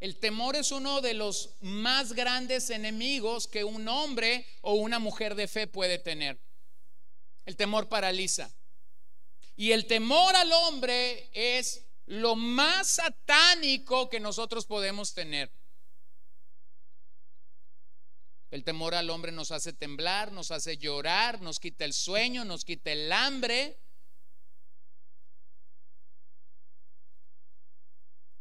[0.00, 5.36] El temor es uno de los más grandes enemigos que un hombre o una mujer
[5.36, 6.40] de fe puede tener.
[7.44, 8.52] El temor paraliza.
[9.54, 15.52] Y el temor al hombre es lo más satánico que nosotros podemos tener.
[18.50, 22.64] El temor al hombre nos hace temblar, nos hace llorar, nos quita el sueño, nos
[22.64, 23.78] quita el hambre.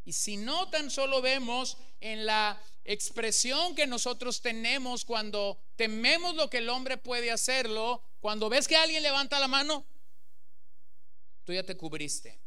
[0.05, 6.49] Y si no tan solo vemos en la expresión que nosotros tenemos cuando tememos lo
[6.49, 9.85] que el hombre puede hacerlo, cuando ves que alguien levanta la mano,
[11.45, 12.39] tú ya te cubriste.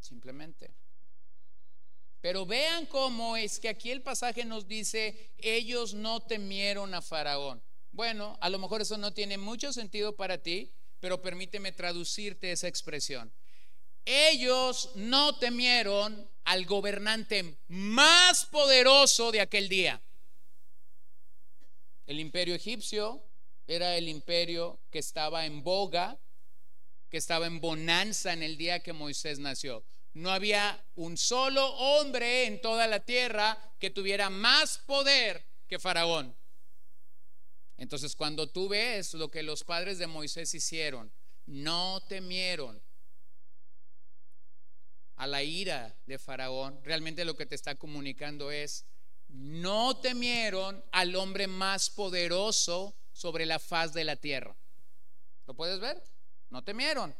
[0.00, 0.74] Simplemente.
[2.20, 7.62] Pero vean cómo es que aquí el pasaje nos dice, ellos no temieron a Faraón.
[7.92, 12.66] Bueno, a lo mejor eso no tiene mucho sentido para ti, pero permíteme traducirte esa
[12.66, 13.32] expresión.
[14.06, 20.00] Ellos no temieron al gobernante más poderoso de aquel día.
[22.06, 23.24] El imperio egipcio
[23.66, 26.20] era el imperio que estaba en boga,
[27.10, 29.84] que estaba en bonanza en el día que Moisés nació.
[30.14, 36.36] No había un solo hombre en toda la tierra que tuviera más poder que Faraón.
[37.76, 41.12] Entonces cuando tú ves lo que los padres de Moisés hicieron,
[41.44, 42.85] no temieron
[45.16, 48.84] a la ira de Faraón, realmente lo que te está comunicando es,
[49.28, 54.56] no temieron al hombre más poderoso sobre la faz de la tierra.
[55.46, 56.02] ¿Lo puedes ver?
[56.50, 57.14] No temieron.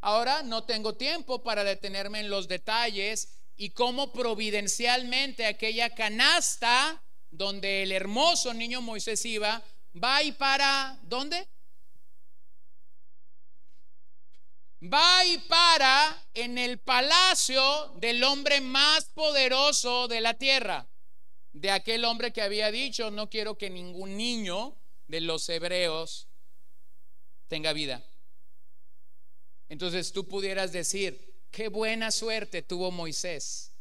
[0.00, 7.82] Ahora no tengo tiempo para detenerme en los detalles y cómo providencialmente aquella canasta donde
[7.82, 9.62] el hermoso niño Moisés iba,
[10.02, 11.46] va y para, ¿dónde?
[14.92, 20.86] Va y para en el palacio del hombre más poderoso de la tierra,
[21.52, 24.76] de aquel hombre que había dicho, no quiero que ningún niño
[25.06, 26.28] de los hebreos
[27.48, 28.04] tenga vida.
[29.68, 33.72] Entonces tú pudieras decir, qué buena suerte tuvo Moisés,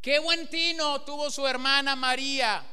[0.00, 2.64] qué buen tino tuvo su hermana María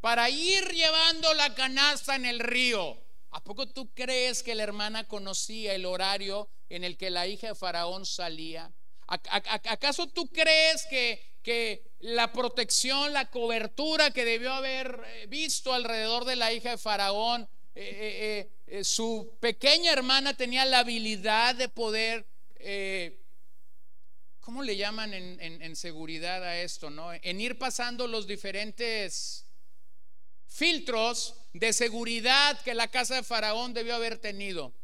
[0.00, 3.05] para ir llevando la canasta en el río.
[3.30, 7.48] ¿A poco tú crees que la hermana conocía el horario en el que la hija
[7.48, 8.72] de Faraón salía?
[9.06, 16.24] ¿Acaso tú crees que, que la protección, la cobertura que debió haber eh, visto alrededor
[16.24, 22.26] de la hija de Faraón, eh, eh, su pequeña hermana tenía la habilidad de poder,
[24.40, 26.90] ¿cómo le llaman en, en, seguridad a esto?
[26.90, 27.12] ¿no?
[27.12, 29.46] En ir pasando los diferentes
[30.48, 34.74] filtros de seguridad que la casa de Faraón debió haber tenido.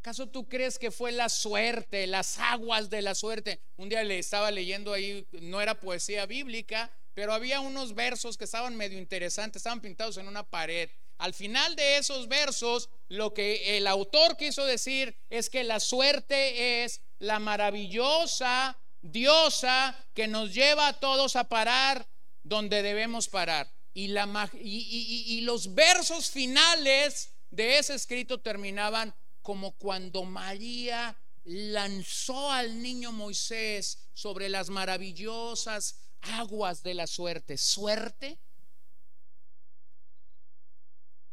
[0.00, 3.60] ¿Acaso tú crees que fue la suerte, las aguas de la suerte?
[3.76, 8.44] Un día le estaba leyendo ahí, no era poesía bíblica, pero había unos versos que
[8.44, 10.90] estaban medio interesantes, estaban pintados en una pared.
[11.18, 16.82] Al final de esos versos, lo que el autor quiso decir es que la suerte
[16.82, 22.08] es la maravillosa diosa que nos lleva a todos a parar
[22.42, 23.70] donde debemos parar.
[23.92, 32.80] Y, la, y, los versos finales de ese escrito terminaban como cuando María lanzó al
[32.80, 37.56] niño Moisés sobre las maravillosas aguas de la suerte.
[37.56, 38.38] Suerte,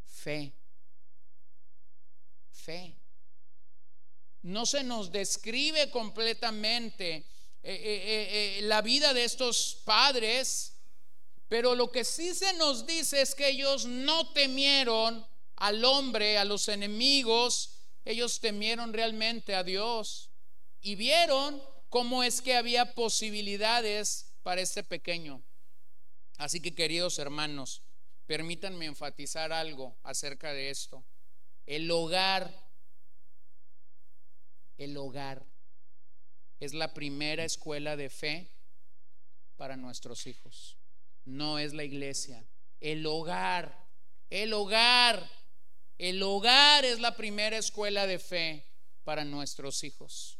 [0.05, 0.53] fe,
[2.51, 2.95] fe.
[4.41, 7.25] No se nos describe completamente eh,
[7.63, 10.76] eh, eh, la vida de estos padres
[11.47, 15.25] pero lo que sí se nos dice es que ellos no temieron
[15.55, 17.77] al hombre, a los enemigos
[18.07, 20.31] ellos temieron realmente a Dios
[20.79, 25.43] y vieron cómo es que había posibilidades para este pequeño.
[26.37, 27.81] Así que queridos hermanos,
[28.25, 31.03] permítanme enfatizar algo acerca de esto.
[31.65, 32.49] El hogar,
[34.77, 35.45] el hogar
[36.61, 38.49] es la primera escuela de fe
[39.57, 40.76] para nuestros hijos.
[41.27, 42.47] No es la iglesia.
[42.79, 43.85] El hogar,
[44.29, 45.29] el hogar,
[45.97, 48.65] el hogar es la primera escuela de fe
[49.03, 50.39] para nuestros hijos.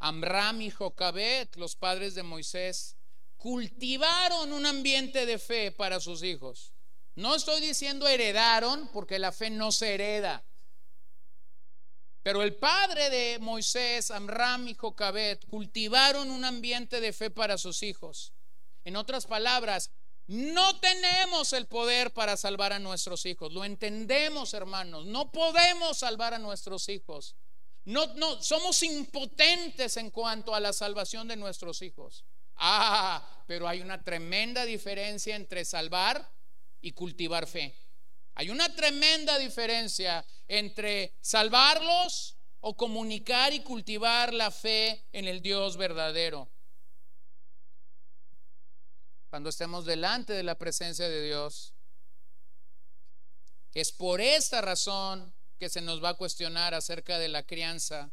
[0.00, 2.96] Amram y Jocabet, los padres de Moisés,
[3.36, 6.72] cultivaron un ambiente de fe para sus hijos.
[7.14, 10.44] No estoy diciendo heredaron, porque la fe no se hereda.
[12.24, 17.84] Pero el padre de Moisés, Amram y Jocabet, cultivaron un ambiente de fe para sus
[17.84, 18.32] hijos.
[18.84, 19.90] En otras palabras,
[20.26, 23.52] no tenemos el poder para salvar a nuestros hijos.
[23.52, 25.06] Lo entendemos, hermanos.
[25.06, 27.34] No podemos salvar a nuestros hijos.
[27.84, 32.24] No, no, somos impotentes en cuanto a la salvación de nuestros hijos.
[32.54, 36.30] Ah, pero hay una tremenda diferencia entre salvar
[36.80, 37.74] y cultivar fe.
[38.34, 45.76] Hay una tremenda diferencia entre salvarlos o comunicar y cultivar la fe en el Dios
[45.76, 46.48] verdadero.
[49.30, 51.72] Cuando estemos delante de la presencia de Dios,
[53.72, 58.10] es por esta razón que se nos va a cuestionar acerca de la crianza,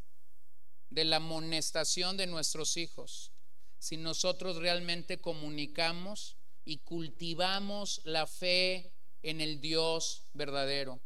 [0.91, 3.31] de la amonestación de nuestros hijos,
[3.79, 8.93] si nosotros realmente comunicamos y cultivamos la fe
[9.23, 11.01] en el Dios verdadero.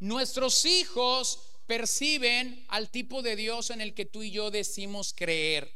[0.00, 5.75] Nuestros hijos perciben al tipo de Dios en el que tú y yo decimos creer.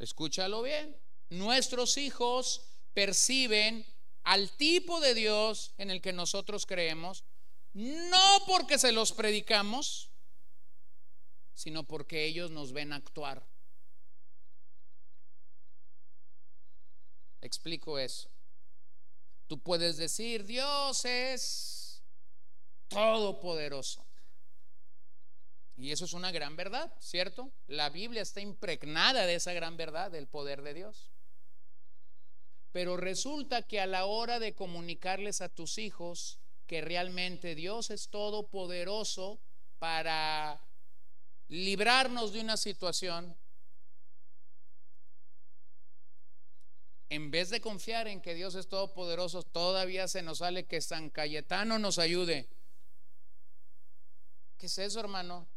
[0.00, 0.96] Escúchalo bien.
[1.28, 2.62] Nuestros hijos
[2.94, 3.86] perciben
[4.24, 7.22] al tipo de Dios en el que nosotros creemos,
[7.74, 10.10] no porque se los predicamos,
[11.54, 13.46] sino porque ellos nos ven actuar.
[17.42, 18.30] Explico eso.
[19.46, 22.02] Tú puedes decir, Dios es
[22.88, 24.09] todopoderoso.
[25.80, 27.50] Y eso es una gran verdad, ¿cierto?
[27.66, 31.10] La Biblia está impregnada de esa gran verdad, del poder de Dios.
[32.70, 38.10] Pero resulta que a la hora de comunicarles a tus hijos que realmente Dios es
[38.10, 39.40] todopoderoso
[39.78, 40.62] para
[41.48, 43.34] librarnos de una situación,
[47.08, 51.08] en vez de confiar en que Dios es todopoderoso, todavía se nos sale que San
[51.08, 52.50] Cayetano nos ayude.
[54.58, 55.48] ¿Qué es eso, hermano?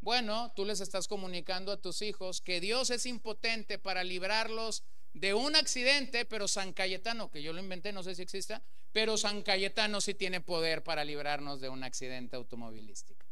[0.00, 4.82] Bueno, tú les estás comunicando a tus hijos que Dios es impotente para librarlos
[5.12, 9.16] de un accidente, pero San Cayetano, que yo lo inventé, no sé si exista, pero
[9.16, 13.26] San Cayetano sí tiene poder para librarnos de un accidente automovilístico.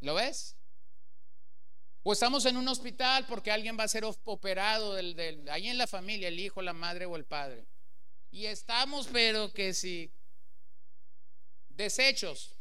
[0.00, 0.56] ¿Lo ves?
[2.02, 5.86] O estamos en un hospital porque alguien va a ser operado del, ahí en la
[5.86, 7.66] familia, el hijo, la madre o el padre.
[8.30, 10.10] Y estamos, pero que si
[11.68, 12.59] desechos.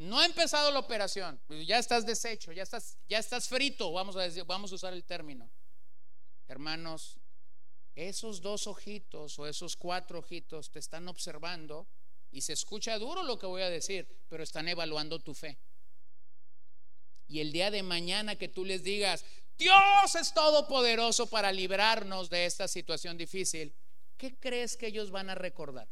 [0.00, 4.22] No ha empezado la operación, ya estás deshecho, ya estás, ya estás frito, vamos a
[4.22, 5.50] decir, vamos a usar el término.
[6.48, 7.18] Hermanos,
[7.94, 11.86] esos dos ojitos o esos cuatro ojitos te están observando
[12.30, 15.58] y se escucha duro lo que voy a decir, pero están evaluando tu fe.
[17.28, 19.26] Y el día de mañana que tú les digas,
[19.58, 23.74] Dios es todopoderoso para librarnos de esta situación difícil,
[24.16, 25.90] ¿qué crees que ellos van a recordar?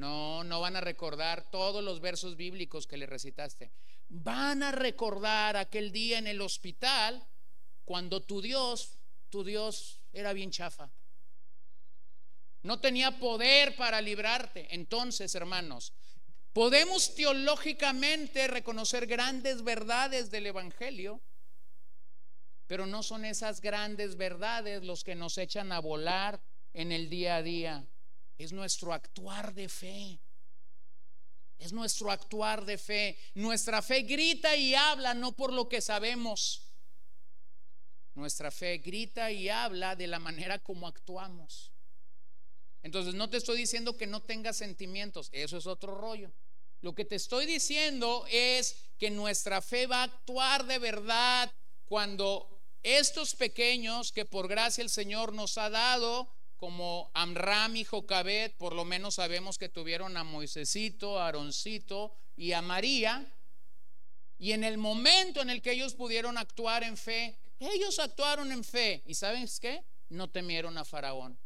[0.00, 3.70] No, no van a recordar todos los versos bíblicos que le recitaste.
[4.08, 7.24] Van a recordar aquel día en el hospital
[7.84, 8.98] cuando tu Dios,
[9.28, 10.90] tu Dios era bien chafa.
[12.62, 14.74] No tenía poder para librarte.
[14.74, 15.92] Entonces, hermanos,
[16.52, 21.20] Podemos teológicamente reconocer grandes verdades del Evangelio,
[22.66, 26.42] pero no son esas grandes verdades los que nos echan a volar
[26.72, 27.86] en el día a día.
[28.40, 30.18] Es nuestro actuar de fe.
[31.58, 33.18] Es nuestro actuar de fe.
[33.34, 36.72] Nuestra fe grita y habla no por lo que sabemos.
[38.14, 41.70] Nuestra fe grita y habla de la manera como actuamos.
[42.82, 46.32] Entonces no te estoy diciendo que no tengas sentimientos, eso es otro rollo.
[46.80, 51.52] Lo que te estoy diciendo es que nuestra fe va a actuar de verdad
[51.84, 58.54] cuando estos pequeños que por gracia el Señor nos ha dado, como Amram y Jocabet,
[58.58, 63.26] por lo menos sabemos que tuvieron a Moisésito, a Aaroncito y a María,
[64.36, 68.62] y en el momento en el que ellos pudieron actuar en fe, ellos actuaron en
[68.62, 69.02] fe.
[69.06, 69.82] ¿Y sabes qué?
[70.10, 71.38] No temieron a Faraón.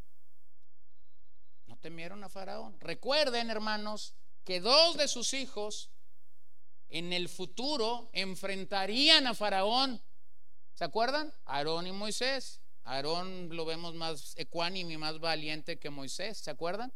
[1.80, 2.80] temieron a Faraón.
[2.80, 5.90] Recuerden, hermanos, que dos de sus hijos
[6.88, 10.02] en el futuro enfrentarían a Faraón.
[10.74, 11.32] ¿Se acuerdan?
[11.44, 12.63] Aarón y Moisés.
[12.84, 16.38] Aarón lo vemos más ecuánime y más valiente que Moisés.
[16.38, 16.92] ¿Se acuerdan?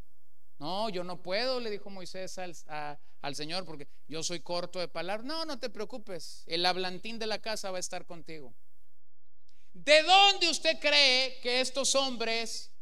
[0.59, 2.55] No, yo no puedo, le dijo Moisés al,
[3.21, 5.25] al Señor, porque yo soy corto de palabras.
[5.25, 8.55] No, no te preocupes, el hablantín de la casa va a estar contigo.
[9.73, 12.73] ¿De dónde usted cree que estos hombres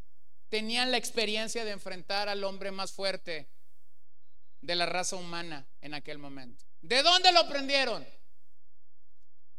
[0.48, 3.48] tenían la experiencia de enfrentar al hombre más fuerte
[4.62, 6.64] de la raza humana en aquel momento?
[6.80, 8.07] ¿De dónde lo aprendieron?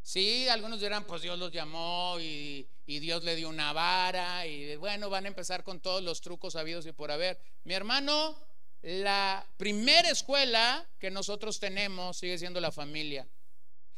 [0.07, 4.77] Sí, algunos dirán, pues Dios los llamó y, y, Dios le dio una vara y
[4.77, 7.37] bueno, van a empezar con todos los trucos habidos y por haber.
[7.65, 8.41] Mi hermano,
[8.83, 13.27] la primera escuela que nosotros tenemos sigue siendo la familia.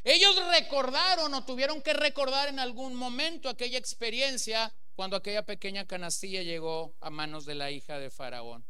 [0.04, 6.42] Ellos recordaron o tuvieron que recordar en algún momento aquella experiencia cuando aquella pequeña canastilla
[6.42, 8.66] llegó a manos de la hija de Faraón.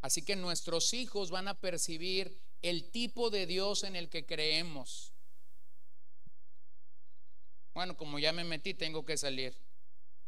[0.00, 5.11] Así que nuestros hijos van a percibir el tipo de Dios en el que creemos.
[7.74, 9.54] Bueno, como ya me metí, tengo que salir.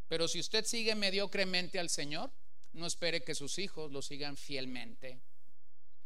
[0.09, 2.31] Pero si usted sigue mediocremente al Señor,
[2.73, 5.21] no espere que sus hijos lo sigan fielmente.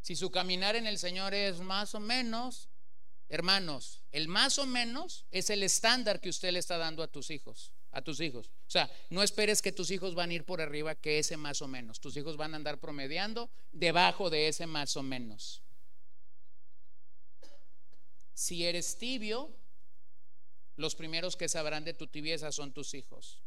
[0.00, 2.68] Si su caminar en el Señor es más o menos,
[3.28, 7.30] hermanos, el más o menos es el estándar que usted le está dando a tus
[7.30, 8.48] hijos, a tus hijos.
[8.66, 11.62] O sea, no esperes que tus hijos van a ir por arriba que ese más
[11.62, 12.00] o menos.
[12.00, 15.62] Tus hijos van a andar promediando debajo de ese más o menos.
[18.34, 19.52] Si eres tibio,
[20.78, 23.42] los primeros que sabrán de tu tibieza son tus hijos.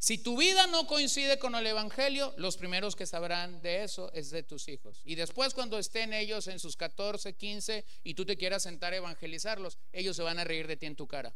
[0.00, 4.30] Si tu vida no coincide con el Evangelio, los primeros que sabrán de eso es
[4.30, 5.00] de tus hijos.
[5.04, 8.96] Y después cuando estén ellos en sus 14, 15 y tú te quieras sentar a
[8.96, 11.34] evangelizarlos, ellos se van a reír de ti en tu cara.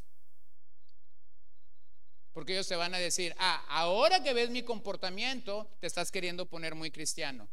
[2.33, 6.47] Porque ellos te van a decir, ah, ahora que ves mi comportamiento, te estás queriendo
[6.47, 7.49] poner muy cristiano.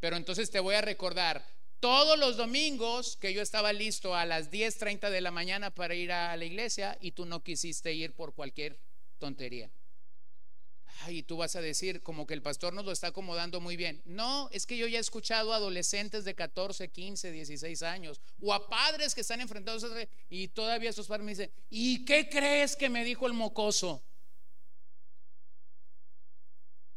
[0.00, 1.44] Pero entonces te voy a recordar
[1.80, 6.12] todos los domingos que yo estaba listo a las 10.30 de la mañana para ir
[6.12, 8.78] a la iglesia y tú no quisiste ir por cualquier
[9.18, 9.70] tontería.
[11.02, 14.02] Ay, tú vas a decir como que el pastor nos lo está acomodando muy bien.
[14.04, 18.52] No, es que yo ya he escuchado a adolescentes de 14, 15, 16 años o
[18.52, 19.86] a padres que están enfrentados
[20.28, 24.02] y todavía esos padres me dicen, ¿y qué crees que me dijo el mocoso?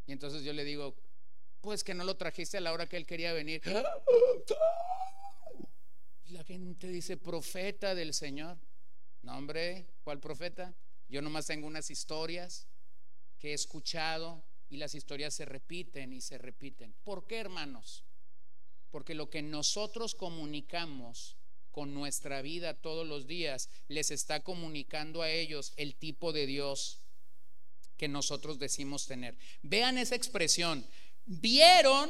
[0.05, 0.97] Y entonces yo le digo,
[1.63, 3.61] pues que no lo trajiste a la hora que él quería venir.
[6.25, 8.57] La gente dice, profeta del Señor.
[9.21, 10.75] No, hombre, ¿cuál profeta?
[11.07, 12.67] Yo nomás tengo unas historias
[13.39, 16.93] que he escuchado y las historias se repiten y se repiten.
[17.05, 18.03] ¿Por qué, hermanos?
[18.91, 21.37] Porque lo que nosotros comunicamos
[21.71, 26.99] con nuestra vida todos los días les está comunicando a ellos el tipo de Dios
[27.95, 29.37] que nosotros decimos tener.
[29.61, 30.85] Vean esa expresión.
[31.25, 32.09] Vieron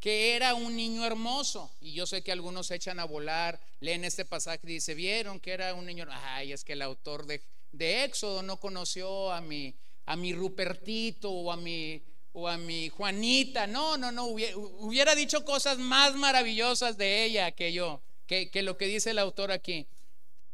[0.00, 1.70] que era un niño hermoso.
[1.80, 5.38] Y yo sé que algunos se echan a volar, leen este pasaje y dice, vieron
[5.38, 6.06] que era un niño.
[6.10, 9.74] Ay, es que el autor de, de Éxodo no conoció a mi,
[10.06, 12.02] a mi Rupertito o a mi,
[12.32, 13.66] o a mi Juanita.
[13.66, 18.78] No, no, no, hubiera, dicho cosas más maravillosas de ella que yo, que, que lo
[18.78, 19.86] que dice el autor aquí.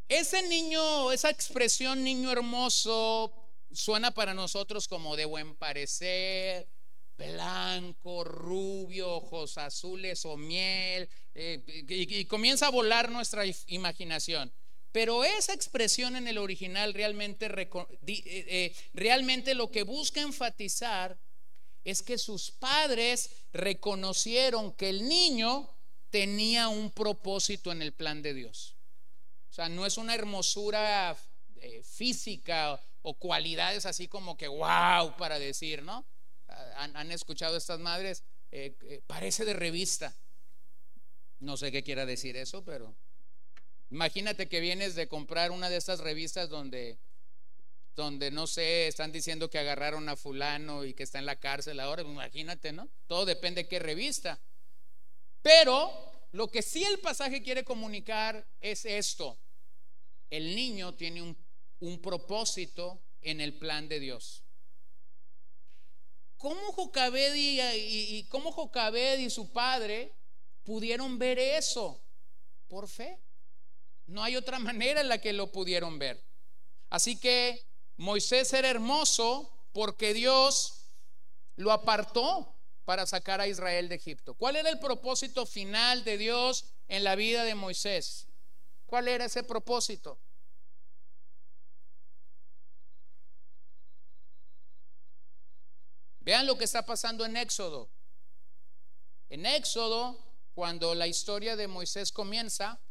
[0.09, 3.33] Ese niño, esa expresión niño hermoso,
[3.71, 6.67] suena para nosotros como de buen parecer,
[7.17, 14.53] blanco, rubio, ojos azules o miel, eh, y, comienza a volar nuestra imaginación.
[14.91, 17.67] Pero esa expresión en el original realmente, eh,
[18.07, 21.19] eh, realmente lo que busca enfatizar
[21.83, 25.69] es que sus padres reconocieron que el niño
[26.09, 28.75] tenía un propósito en el plan de Dios.
[29.49, 31.17] O sea, no es una hermosura
[31.83, 36.05] física o cualidades así como que wow para decir, ¿no?
[36.77, 38.23] Han, escuchado estas madres,
[39.07, 40.15] parece de revista.
[41.39, 42.95] No sé qué quiera decir eso, pero
[43.89, 46.99] Imagínate que vienes de comprar una de estas revistas donde,
[47.95, 51.79] donde no sé, están diciendo que agarraron a fulano y que está en la cárcel
[51.79, 52.01] ahora.
[52.01, 52.89] Imagínate, ¿no?
[53.07, 54.39] Todo depende de qué revista.
[55.41, 55.89] Pero
[56.33, 59.37] lo que sí el pasaje quiere comunicar es esto.
[60.29, 61.37] El niño tiene un,
[61.79, 64.43] un propósito en el plan de Dios.
[66.37, 70.13] ¿Cómo Jocabed y, cómo Jocabed y su padre
[70.63, 72.01] pudieron ver eso?
[72.67, 73.19] Por fe.
[74.05, 76.23] No hay otra manera en la que lo pudieron ver.
[76.89, 77.65] Así que
[77.97, 80.91] Moisés era hermoso porque Dios
[81.55, 84.35] lo apartó para sacar a Israel de Egipto.
[84.35, 88.27] ¿Cuál era el propósito final de Dios en la vida de Moisés?
[88.85, 90.19] ¿Cuál era ese propósito?
[96.27, 97.89] Vean lo que está pasando en Éxodo.
[99.29, 100.19] En Éxodo,
[100.53, 102.81] cuando la historia de Moisés comienza,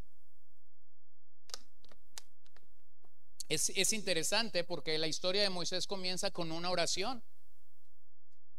[3.50, 7.22] es, es, interesante porque la historia de Moisés comienza con una oración.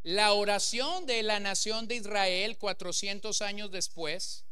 [0.04, 4.44] La oración de la nación de Israel 400 años después,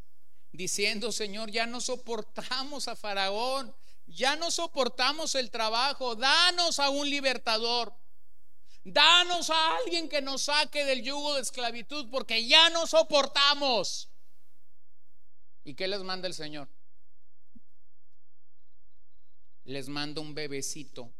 [0.50, 3.72] diciendo, Señor, ya no soportamos a Faraón,
[4.08, 7.94] ya no soportamos el trabajo, danos a un libertador.
[8.88, 14.08] Danos a alguien que nos saque del yugo de esclavitud porque ya no soportamos.
[15.64, 16.68] ¿Y qué les manda el Señor?
[19.64, 21.12] Les manda un bebecito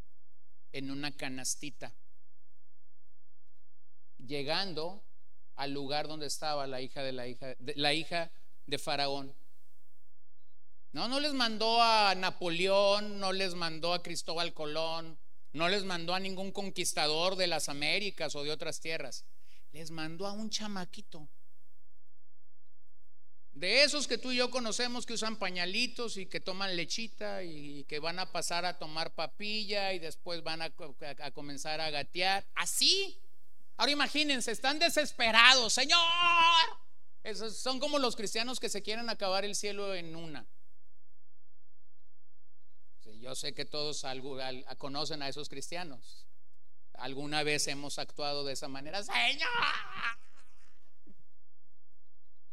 [0.70, 1.92] en una canastita,
[4.24, 5.02] llegando
[5.56, 8.30] al lugar donde estaba la hija de la hija de, la hija
[8.66, 9.34] de Faraón.
[10.92, 15.18] No, no les mandó a Napoleón, no les mandó a Cristóbal Colón,
[15.56, 19.24] no les mandó a ningún conquistador de las Américas o de otras tierras.
[19.72, 21.26] Les mandó a un chamaquito.
[23.54, 27.84] De esos que tú y yo conocemos que usan pañalitos y que toman lechita y
[27.84, 30.70] que van a pasar a tomar papilla y después van a,
[31.32, 32.46] comenzar a gatear.
[32.54, 33.18] Así.
[33.78, 35.72] Ahora imagínense, están desesperados.
[35.72, 35.98] Señor.
[37.22, 40.46] Esos son como los cristianos que se quieren acabar el cielo en una.
[43.26, 44.04] Yo sé que todos
[44.78, 46.28] conocen a esos cristianos.
[46.94, 49.02] Alguna vez hemos actuado de esa manera.
[49.02, 49.48] Señor,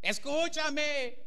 [0.01, 1.19] escúchame.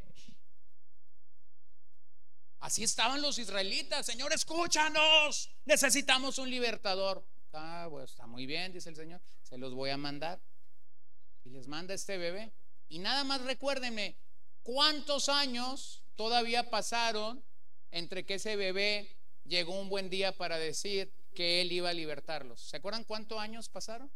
[2.58, 4.04] Así estaban los israelitas.
[4.04, 5.48] Señor, escúchanos.
[5.64, 7.24] Necesitamos un libertador.
[7.52, 9.20] Ah, pues está muy bien, dice el Señor.
[9.44, 10.40] Se los voy a mandar.
[11.44, 12.52] Y les manda este bebé.
[12.88, 14.16] Y nada más recuérdenme,
[14.64, 17.44] ¿cuántos años todavía pasaron
[17.92, 19.16] entre que ese bebé
[19.48, 22.60] llegó un buen día para decir que él iba a libertarlos.
[22.60, 24.10] ¿Se acuerdan cuántos años pasaron?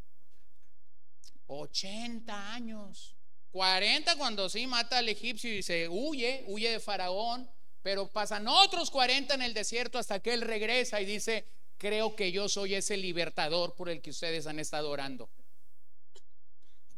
[1.46, 3.16] 80 años.
[3.50, 7.50] 40 cuando sí mata al egipcio y se huye, huye de Faraón,
[7.82, 12.30] pero pasan otros 40 en el desierto hasta que él regresa y dice, creo que
[12.30, 15.28] yo soy ese libertador por el que ustedes han estado orando.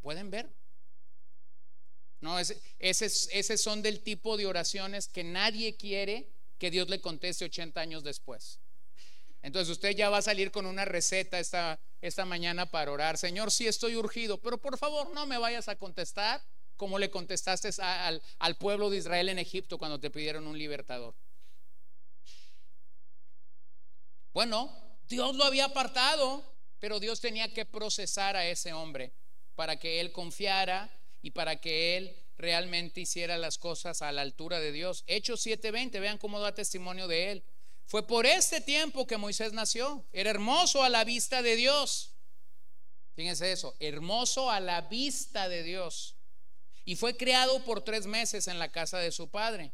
[0.03, 0.53] ¿Pueden ver?
[2.21, 6.29] No, ese, ese son del tipo de oraciones que nadie quiere
[6.63, 8.61] que Dios le conteste 80 años después.
[9.43, 13.19] Entonces usted ya va a salir con una receta esta, esta mañana para orar.
[13.19, 16.41] Señor, sí estoy urgido, pero por favor no me vayas a contestar
[16.77, 21.17] como le contestaste al, al pueblo de Israel en Egipto cuando te pidieron un libertador.
[24.33, 24.73] Bueno,
[25.09, 26.45] Dios lo había apartado,
[26.79, 29.13] pero Dios tenía que procesar a ese hombre
[29.57, 34.61] para que él confiara y para que él realmente hiciera las cosas a la altura
[34.61, 35.05] de Dios.
[35.07, 37.45] Hechos 7:20, vean cómo da testimonio de él.
[37.87, 40.05] Fue por este tiempo que Moisés nació.
[40.13, 42.15] Era hermoso a la vista de Dios.
[43.15, 46.17] Fíjense eso, hermoso a la vista de Dios.
[46.85, 49.73] Y fue criado por tres meses en la casa de su padre.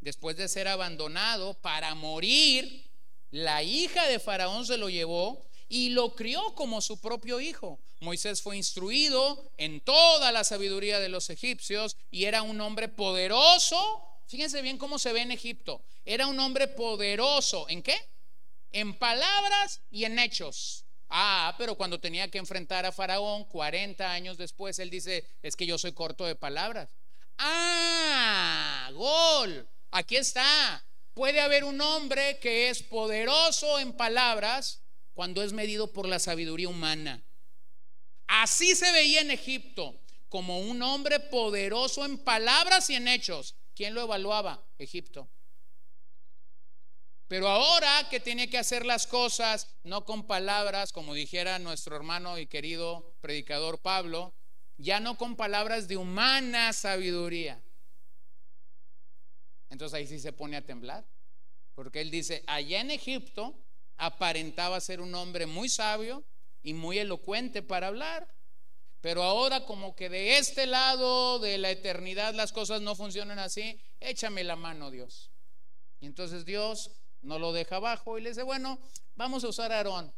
[0.00, 2.90] Después de ser abandonado para morir,
[3.30, 7.78] la hija de Faraón se lo llevó y lo crió como su propio hijo.
[8.00, 14.02] Moisés fue instruido en toda la sabiduría de los egipcios y era un hombre poderoso.
[14.26, 15.82] Fíjense bien cómo se ve en Egipto.
[16.04, 17.68] Era un hombre poderoso.
[17.68, 17.96] ¿En qué?
[18.72, 20.84] En palabras y en hechos.
[21.08, 25.66] Ah, pero cuando tenía que enfrentar a Faraón 40 años después, él dice, es que
[25.66, 26.90] yo soy corto de palabras.
[27.38, 29.68] Ah, gol.
[29.90, 30.84] Aquí está.
[31.14, 34.82] Puede haber un hombre que es poderoso en palabras
[35.16, 37.24] cuando es medido por la sabiduría humana.
[38.26, 39.98] Así se veía en Egipto,
[40.28, 43.56] como un hombre poderoso en palabras y en hechos.
[43.74, 44.62] ¿Quién lo evaluaba?
[44.76, 45.26] Egipto.
[47.28, 52.38] Pero ahora que tiene que hacer las cosas no con palabras, como dijera nuestro hermano
[52.38, 54.34] y querido predicador Pablo,
[54.76, 57.64] ya no con palabras de humana sabiduría.
[59.70, 61.06] Entonces ahí sí se pone a temblar,
[61.74, 63.65] porque él dice, allá en Egipto
[63.96, 66.24] aparentaba ser un hombre muy sabio,
[66.66, 68.28] y muy elocuente para hablar.
[69.00, 73.80] Pero ahora como que de este lado de la eternidad las cosas no funcionan así,
[74.00, 75.30] échame la mano Dios.
[76.00, 76.90] Y entonces Dios
[77.22, 78.80] no lo deja abajo y le dice, bueno,
[79.14, 80.12] vamos a usar a Aarón.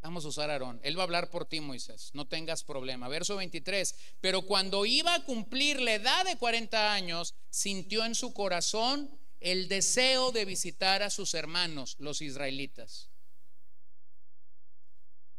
[0.00, 0.80] Vamos a usar a Aarón.
[0.82, 2.10] Él va a hablar por ti, Moisés.
[2.14, 3.08] No tengas problema.
[3.08, 3.94] Verso 23.
[4.20, 9.10] Pero cuando iba a cumplir la edad de 40 años, sintió en su corazón
[9.42, 13.10] el deseo de visitar a sus hermanos, los israelitas.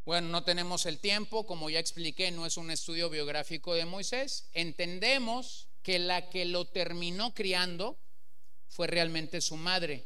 [0.05, 4.49] Bueno, no tenemos el tiempo, como ya expliqué, no es un estudio biográfico de Moisés.
[4.53, 7.97] Entendemos que la que lo terminó criando
[8.67, 10.05] fue realmente su madre.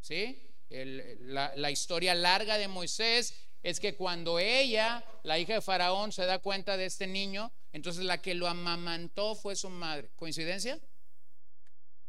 [0.00, 0.44] ¿Sí?
[0.70, 6.38] la, historia larga de Moisés es que cuando ella, la hija de Faraón, se da
[6.38, 10.10] cuenta de este niño, entonces la que lo amamantó fue su madre.
[10.16, 10.78] ¿Coincidencia?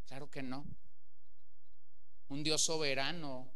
[0.07, 0.65] Claro que no.
[2.29, 3.51] Un Dios soberano,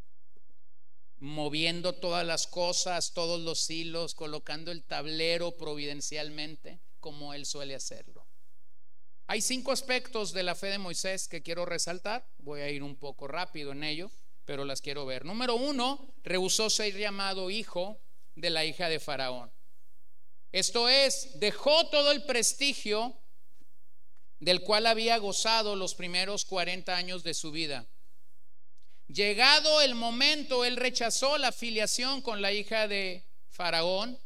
[1.19, 8.27] moviendo todas las cosas, todos los hilos, colocando el tablero providencialmente, como Él suele hacerlo.
[9.27, 12.27] Hay cinco aspectos de la fe de Moisés que quiero resaltar.
[12.39, 14.11] Voy a ir un poco rápido en ello,
[14.45, 15.23] pero las quiero ver.
[15.23, 18.01] Número uno, rehusó ser llamado hijo
[18.35, 19.51] de la hija de Faraón.
[20.51, 23.17] Esto es, dejó todo el prestigio
[24.39, 27.87] del cual había gozado los primeros 40 años de su vida.
[29.07, 34.17] Llegado el momento, él rechazó la filiación con la hija de Faraón.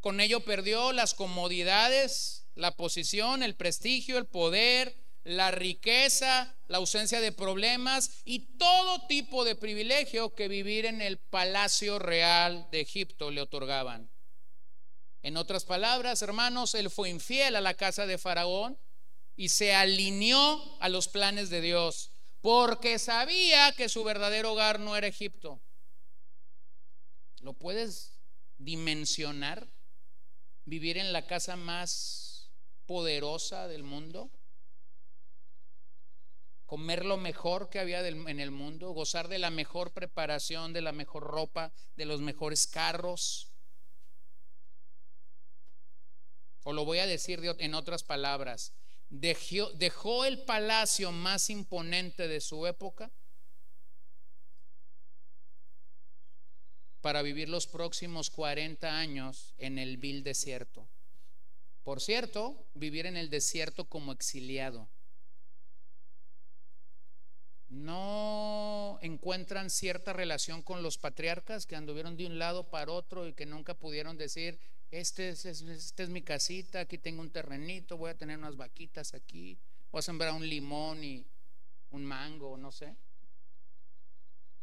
[0.00, 7.20] Con ello perdió las comodidades, la posición, el prestigio, el poder, la riqueza, la ausencia
[7.20, 13.30] de problemas y todo tipo de privilegio que vivir en el palacio real de Egipto
[13.30, 14.10] le otorgaban.
[15.22, 18.78] En otras palabras, hermanos, él fue infiel a la casa de Faraón
[19.36, 22.09] y se alineó a los planes de Dios
[22.40, 25.60] porque sabía que su verdadero hogar no era Egipto.
[27.40, 28.18] ¿Lo puedes
[28.58, 29.68] dimensionar?
[30.64, 32.50] Vivir en la casa más
[32.86, 34.30] poderosa del mundo.
[36.66, 38.90] Comer lo mejor que había en el mundo.
[38.92, 43.50] Gozar de la mejor preparación, de la mejor ropa, de los mejores carros.
[46.62, 48.72] O lo voy a decir en otras palabras
[49.10, 53.10] dejó, el palacio más imponente de su época
[57.00, 60.88] para vivir los próximos 40 años en el vil desierto.
[61.82, 64.88] Por cierto, vivir en el desierto como exiliado.
[67.68, 73.32] ¿No encuentran cierta relación con los patriarcas que anduvieron de un lado para otro y
[73.32, 74.60] que nunca pudieron decir,
[74.90, 79.58] este es, mi casita, aquí tengo un terrenito, voy a tener unas vaquitas aquí,
[79.92, 81.24] voy a sembrar un limón y
[81.90, 82.96] un mango, no sé.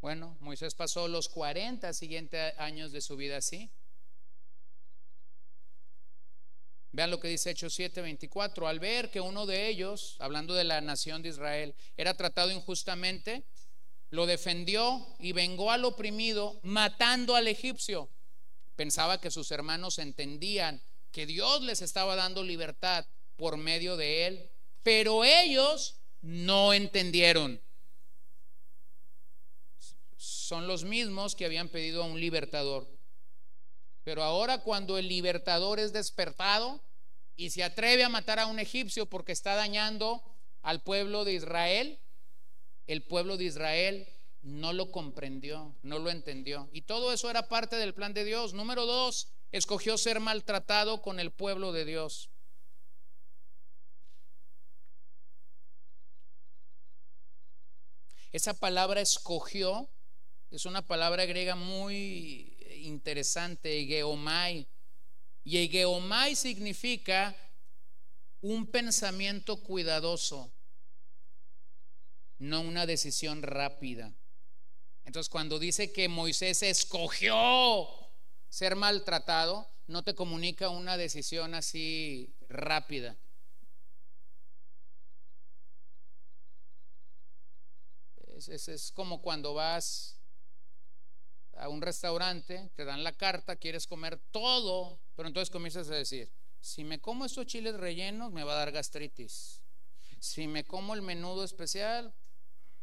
[0.02, 3.72] Bueno, Moisés pasó los 40 siguientes años de su vida así.
[6.92, 8.68] Vean lo que dice Hechos 7:24.
[8.68, 13.44] Al ver que uno de ellos, hablando de la nación de Israel, era tratado injustamente,
[14.10, 18.10] lo defendió y vengó al oprimido matando al egipcio.
[18.78, 24.52] Pensaba que sus hermanos entendían que Dios les estaba dando libertad por medio de él,
[24.84, 27.60] pero ellos no entendieron.
[30.16, 32.88] Son los mismos que habían pedido a un libertador.
[34.04, 36.80] Pero ahora cuando el libertador es despertado
[37.36, 40.24] y se atreve a matar a un egipcio porque está dañando
[40.62, 42.00] al pueblo de Israel,
[42.86, 44.08] el pueblo de Israel
[44.48, 46.70] no lo comprendió, no lo entendió.
[46.72, 48.54] Y todo eso era parte del plan de Dios.
[48.54, 52.30] Número dos, escogió ser maltratado con el pueblo de Dios.
[58.32, 59.90] Esa palabra escogió
[60.50, 64.68] es una palabra griega muy interesante, geomai.
[65.44, 67.36] Y geomai significa
[68.40, 70.54] un pensamiento cuidadoso,
[72.38, 74.14] no una decisión rápida.
[75.08, 77.88] Entonces cuando dice que Moisés escogió
[78.50, 83.16] ser maltratado, no te comunica una decisión así rápida.
[88.36, 90.20] Es, como cuando vas
[91.54, 96.30] a un restaurante, te dan la carta, quieres comer todo, pero entonces comienzas a decir,
[96.60, 99.62] si me como estos chiles rellenos me va a dar gastritis.
[100.20, 102.14] Si me como el menudo especial,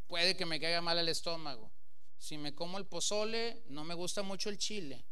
[0.06, 1.70] puede que me caiga mal el estómago
[2.18, 5.04] si me como el pozole, no me gusta mucho el chile.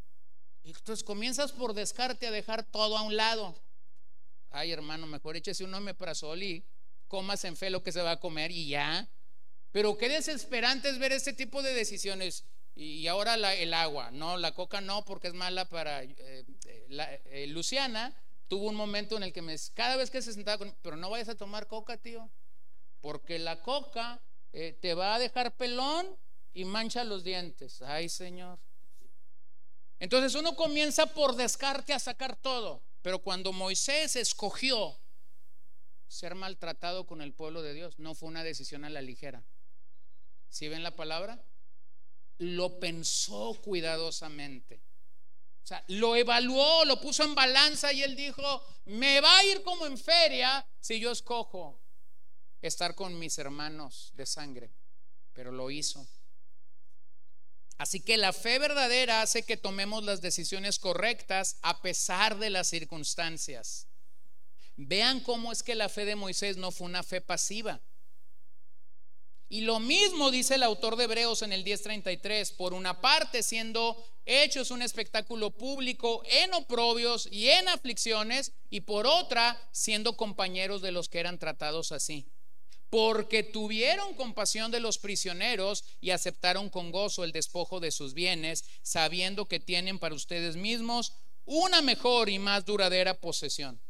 [0.64, 3.54] Entonces comienzas por descarte a dejar todo a un lado.
[4.50, 6.64] Ay, hermano, mejor échese un omeprazol y
[7.08, 9.08] comas en fe lo que se va a comer y ya.
[9.72, 12.44] Pero qué desesperante es ver este tipo de decisiones.
[12.74, 16.02] Y, ahora el agua, no, la coca no, porque es mala para.
[16.02, 16.44] Eh,
[16.88, 18.14] eh, Luciana
[18.48, 20.74] tuvo un momento en el que me, cada vez que se sentaba con.
[20.82, 22.30] Pero no vayas a tomar coca, tío.
[23.00, 24.22] Porque la coca
[24.52, 26.06] eh, te va a dejar pelón
[26.54, 27.82] y mancha los dientes.
[27.82, 28.58] Ay, Señor.
[29.98, 32.82] Entonces uno comienza por descarte a sacar todo.
[33.02, 34.98] Pero cuando Moisés escogió
[36.06, 39.44] ser maltratado con el pueblo de Dios, no fue una decisión a la ligera.
[40.48, 41.44] ¿Sí ven la palabra?
[42.38, 44.82] Lo pensó cuidadosamente.
[45.62, 48.42] O sea, lo evaluó, lo puso en balanza y él dijo,
[48.86, 51.80] me va a ir como en feria si yo escojo
[52.60, 54.72] estar con mis hermanos de sangre.
[55.32, 56.06] Pero lo hizo.
[57.82, 62.68] Así que la fe verdadera hace que tomemos las decisiones correctas a pesar de las
[62.68, 63.88] circunstancias.
[64.76, 67.80] Vean cómo es que la fe de Moisés no fue una fe pasiva.
[69.48, 74.00] Y lo mismo dice el autor de Hebreos en el 10:33, por una parte siendo
[74.26, 80.92] hechos un espectáculo público en oprobios y en aflicciones, y por otra siendo compañeros de
[80.92, 82.30] los que eran tratados así
[82.92, 88.66] porque tuvieron compasión de los prisioneros y aceptaron con gozo el despojo de sus bienes,
[88.82, 91.14] sabiendo que tienen para ustedes mismos
[91.46, 93.80] una mejor y más duradera posesión.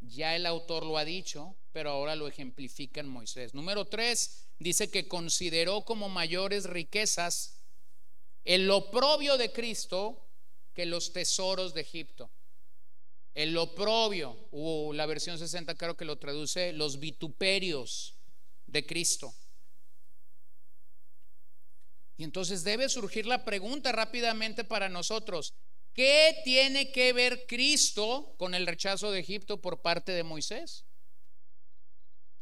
[0.00, 3.52] Ya el autor lo ha dicho, pero ahora lo ejemplifica en Moisés.
[3.52, 7.60] Número tres, dice que consideró como mayores riquezas
[8.46, 10.26] el oprobio de Cristo
[10.72, 12.30] que los tesoros de Egipto.
[13.38, 18.16] El oprobio, o la versión 60 creo que lo traduce, los vituperios
[18.66, 19.32] de Cristo.
[22.16, 25.54] Y entonces debe surgir la pregunta rápidamente para nosotros,
[25.92, 30.84] ¿qué tiene que ver Cristo con el rechazo de Egipto por parte de Moisés?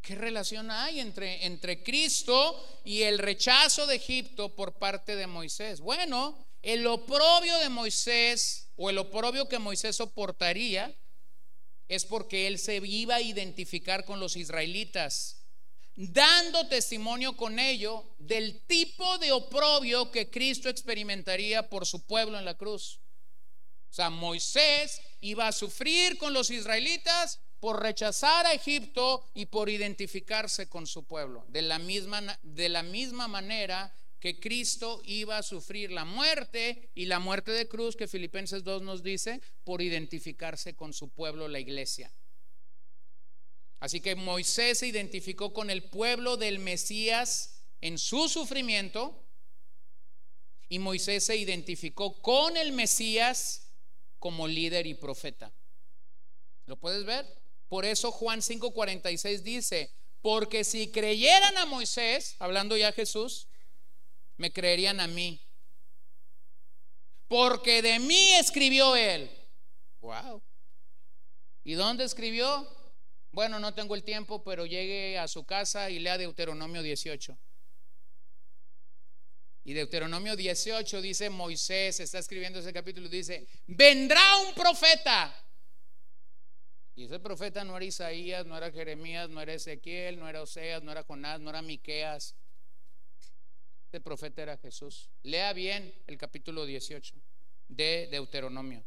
[0.01, 5.79] ¿Qué relación hay entre, entre Cristo y el rechazo de Egipto por parte de Moisés?
[5.79, 10.95] Bueno, el oprobio de Moisés o el oprobio que Moisés soportaría
[11.89, 15.47] es porque él se iba a identificar con los israelitas,
[15.95, 22.45] dando testimonio con ello del tipo de oprobio que Cristo experimentaría por su pueblo en
[22.45, 23.01] la cruz.
[23.91, 29.71] O sea, Moisés iba a sufrir con los israelitas por rechazar a Egipto y por
[29.71, 31.47] identificarse con su pueblo.
[31.49, 37.07] De la misma, de la misma manera que Cristo iba a sufrir la muerte y
[37.07, 41.61] la muerte de cruz que Filipenses 2 nos dice por identificarse con su pueblo, la
[41.61, 42.13] iglesia.
[43.79, 49.23] Así que Moisés se identificó con el pueblo del Mesías en su sufrimiento
[50.69, 53.71] y Moisés se identificó con el Mesías
[54.19, 55.53] como líder y profeta.
[56.65, 57.27] ¿Lo puedes ver?
[57.69, 59.93] Por eso Juan 5:46 dice,
[60.23, 63.49] porque si creyeran a Moisés, hablando ya Jesús,
[64.37, 65.41] me creerían a mí.
[67.29, 69.31] Porque de mí escribió él.
[70.01, 70.43] Wow.
[71.65, 72.69] ¿Y dónde escribió?
[73.33, 77.37] Bueno, no tengo el tiempo, pero llegue a su casa y lea Deuteronomio 18.
[79.65, 85.35] Y Deuteronomio 18 dice, Moisés está escribiendo ese capítulo, dice, vendrá un profeta.
[86.95, 90.83] Y ese profeta no era Isaías, no era Jeremías, no era Ezequiel, no era Oseas,
[90.85, 92.37] no era Jonás, no era Miqueas,
[93.97, 95.09] este profeta era Jesús.
[95.23, 97.15] Lea bien el capítulo 18
[97.69, 98.85] de Deuteronomio.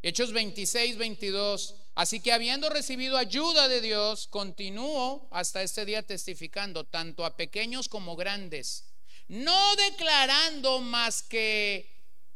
[0.00, 1.74] Hechos 26, 22.
[1.94, 7.90] Así que habiendo recibido ayuda de Dios, continúo hasta este día testificando, tanto a pequeños
[7.90, 8.94] como grandes,
[9.28, 11.86] no declarando más que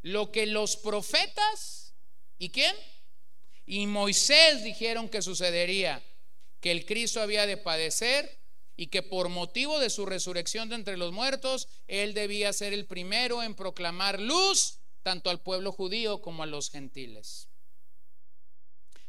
[0.02, 1.94] lo que los profetas,
[2.36, 2.76] ¿y quién?
[3.64, 6.04] Y Moisés dijeron que sucedería,
[6.60, 8.45] que el Cristo había de padecer
[8.76, 12.86] y que por motivo de su resurrección de entre los muertos, él debía ser el
[12.86, 17.48] primero en proclamar luz tanto al pueblo judío como a los gentiles.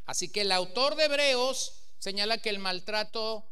[0.06, 3.46] Así que el autor de Hebreos señala que el maltrato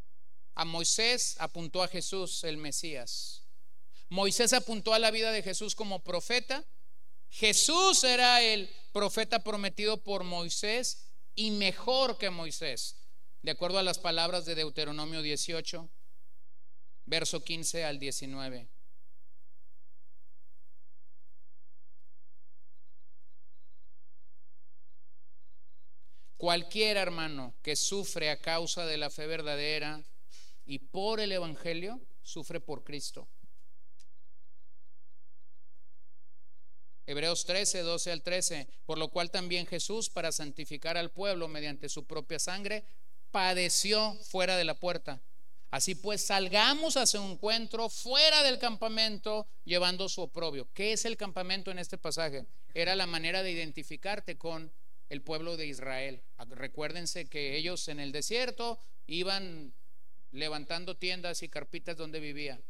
[0.54, 3.42] a Moisés apuntó a Jesús, el Mesías.
[4.08, 6.64] Moisés apuntó a la vida de Jesús como profeta.
[7.28, 12.96] Jesús era el profeta prometido por Moisés y mejor que Moisés,
[13.42, 15.90] de acuerdo a las palabras de Deuteronomio 18
[17.06, 18.68] verso 15 al 19.
[26.36, 30.04] Cualquier hermano que sufre a causa de la fe verdadera
[30.66, 33.28] y por el Evangelio, sufre por Cristo.
[37.06, 41.88] Hebreos 13, 12 al 13, por lo cual también Jesús, para santificar al pueblo mediante
[41.88, 42.84] su propia sangre,
[43.30, 45.22] padeció fuera de la puerta
[45.70, 50.68] Así pues, salgamos a su encuentro fuera del campamento llevando su oprobio.
[50.72, 52.46] ¿Qué es el campamento en este pasaje?
[52.74, 54.72] Era la manera de identificarte con
[55.08, 56.22] el pueblo de Israel.
[56.50, 59.72] Recuérdense que ellos en el desierto iban
[60.30, 62.62] levantando tiendas y carpitas donde vivían.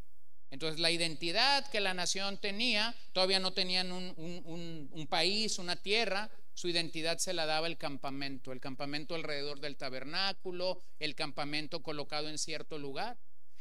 [0.50, 6.30] Entonces la identidad que la nación tenía, todavía no tenían un, un país, una tierra,
[6.56, 12.30] su identidad se la daba el campamento, el campamento alrededor del tabernáculo, el campamento colocado
[12.30, 13.18] en cierto lugar.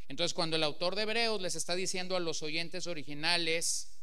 [0.07, 3.99] Entonces cuando el autor de Hebreos les está diciendo a los oyentes originales,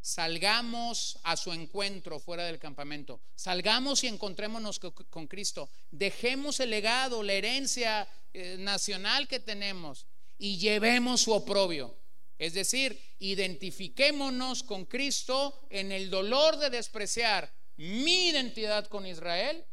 [0.00, 7.22] salgamos a su encuentro fuera del campamento, salgamos y encontrémonos con Cristo, dejemos el legado,
[7.22, 10.08] la herencia eh, nacional que tenemos
[10.38, 11.96] y llevemos su oprobio.
[12.36, 19.64] Es decir, identifiquémonos con Cristo en el dolor de despreciar mi identidad con Israel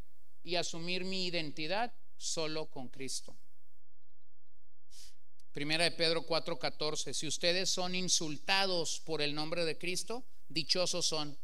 [0.44, 3.36] y asumir mi identidad solo con Cristo.
[5.52, 11.38] Primera de Pedro 4:14, si ustedes son insultados por el nombre de Cristo, dichosos son,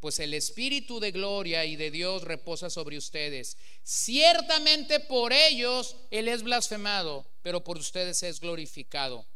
[0.00, 3.56] pues el Espíritu de gloria y de Dios reposa sobre ustedes.
[3.82, 9.26] Ciertamente por ellos Él es blasfemado, pero por ustedes es glorificado.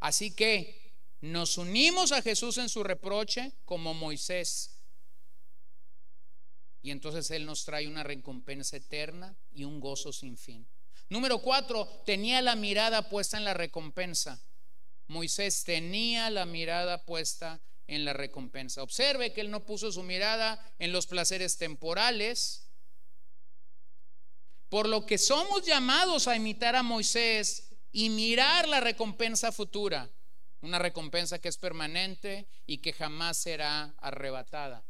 [0.00, 4.75] Así que nos unimos a Jesús en su reproche como Moisés.
[6.86, 10.64] Y entonces Él nos trae una recompensa eterna y un gozo sin fin.
[11.08, 14.40] Número cuatro, tenía la mirada puesta en la recompensa.
[15.08, 18.84] Moisés tenía la mirada puesta en la recompensa.
[18.84, 22.68] Observe que él no puso su mirada en los placeres temporales,
[24.68, 30.08] por lo que somos llamados a imitar a Moisés y mirar la recompensa futura,
[30.60, 34.84] una recompensa que es permanente y que jamás será arrebatada.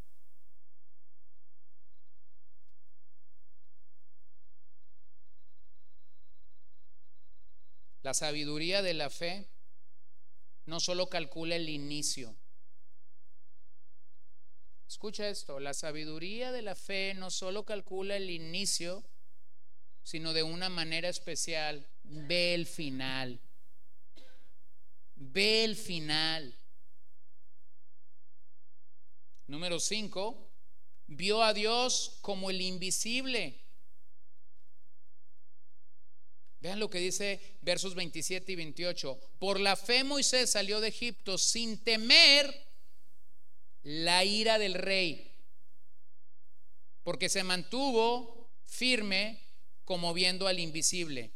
[8.06, 9.48] La sabiduría de la fe
[10.66, 12.36] no solo calcula el inicio.
[14.86, 19.04] Escucha esto, la sabiduría de la fe no solo calcula el inicio,
[20.04, 23.40] sino de una manera especial ve el final.
[25.16, 26.56] Ve el final.
[29.48, 30.52] Número 5,
[31.08, 33.65] vio a Dios como el invisible.
[36.66, 39.20] Vean lo que dice versos 27 y 28.
[39.38, 42.52] Por la fe Moisés salió de Egipto sin temer
[43.84, 45.30] la ira del rey,
[47.04, 49.40] porque se mantuvo firme
[49.84, 51.30] como viendo al invisible.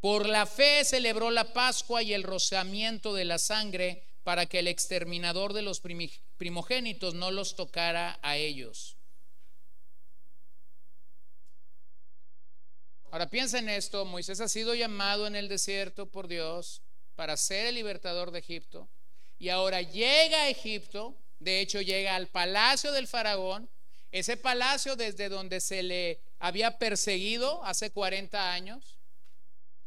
[0.00, 4.68] Por la fe celebró la Pascua y el rociamiento de la sangre para que el
[4.68, 5.80] exterminador de los
[6.36, 8.97] primogénitos no los tocara a ellos.
[13.10, 16.82] Ahora piensa en esto, Moisés ha sido llamado en el desierto por Dios
[17.14, 18.86] para ser el libertador de Egipto
[19.38, 23.70] y ahora llega a Egipto, de hecho llega al palacio del faraón,
[24.12, 28.98] ese palacio desde donde se le había perseguido hace 40 años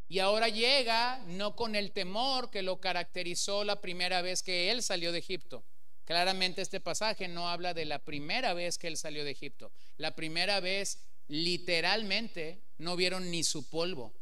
[0.08, 4.82] y ahora llega no con el temor que lo caracterizó la primera vez que él
[4.82, 5.64] salió de Egipto.
[6.06, 9.72] Claramente este pasaje no habla de la primera vez que él salió de Egipto.
[9.98, 11.00] La primera vez
[11.32, 14.14] literalmente no vieron ni su polvo.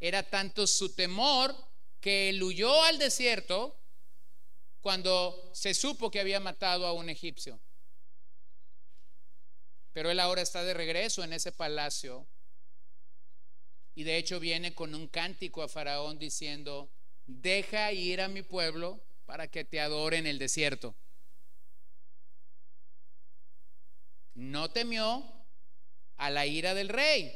[0.00, 1.54] Era tanto su temor
[2.00, 3.78] que él huyó al desierto
[4.80, 7.60] cuando se supo que había matado a un egipcio.
[9.92, 12.26] Pero él ahora está de regreso en ese palacio
[13.94, 16.90] y de hecho viene con un cántico a Faraón diciendo,
[17.26, 20.96] deja ir a mi pueblo para que te adore en el desierto.
[24.34, 25.35] No temió
[26.16, 27.32] a la ira del rey.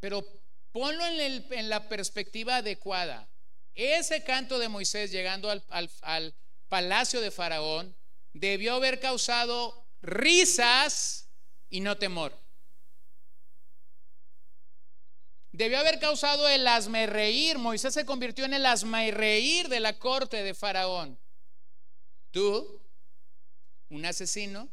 [0.00, 0.24] Pero
[0.72, 3.28] ponlo en, la perspectiva adecuada.
[3.74, 5.62] Ese canto de Moisés llegando al,
[6.02, 6.34] al
[6.68, 7.94] palacio de Faraón
[8.32, 11.28] debió haber causado risas
[11.68, 12.38] y no temor.
[15.52, 17.58] Debió haber causado el asme reír.
[17.58, 21.18] Moisés se convirtió en el asme reír de la corte de Faraón.
[22.30, 22.80] Tú
[23.90, 24.70] un asesino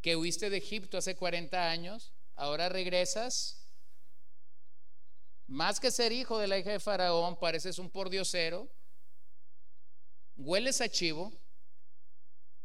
[0.00, 3.66] que huiste de Egipto hace 40 años, ahora regresas.
[5.46, 8.70] Más que ser hijo de la hija de Faraón, pareces un pordiosero,
[10.36, 11.32] hueles a chivo,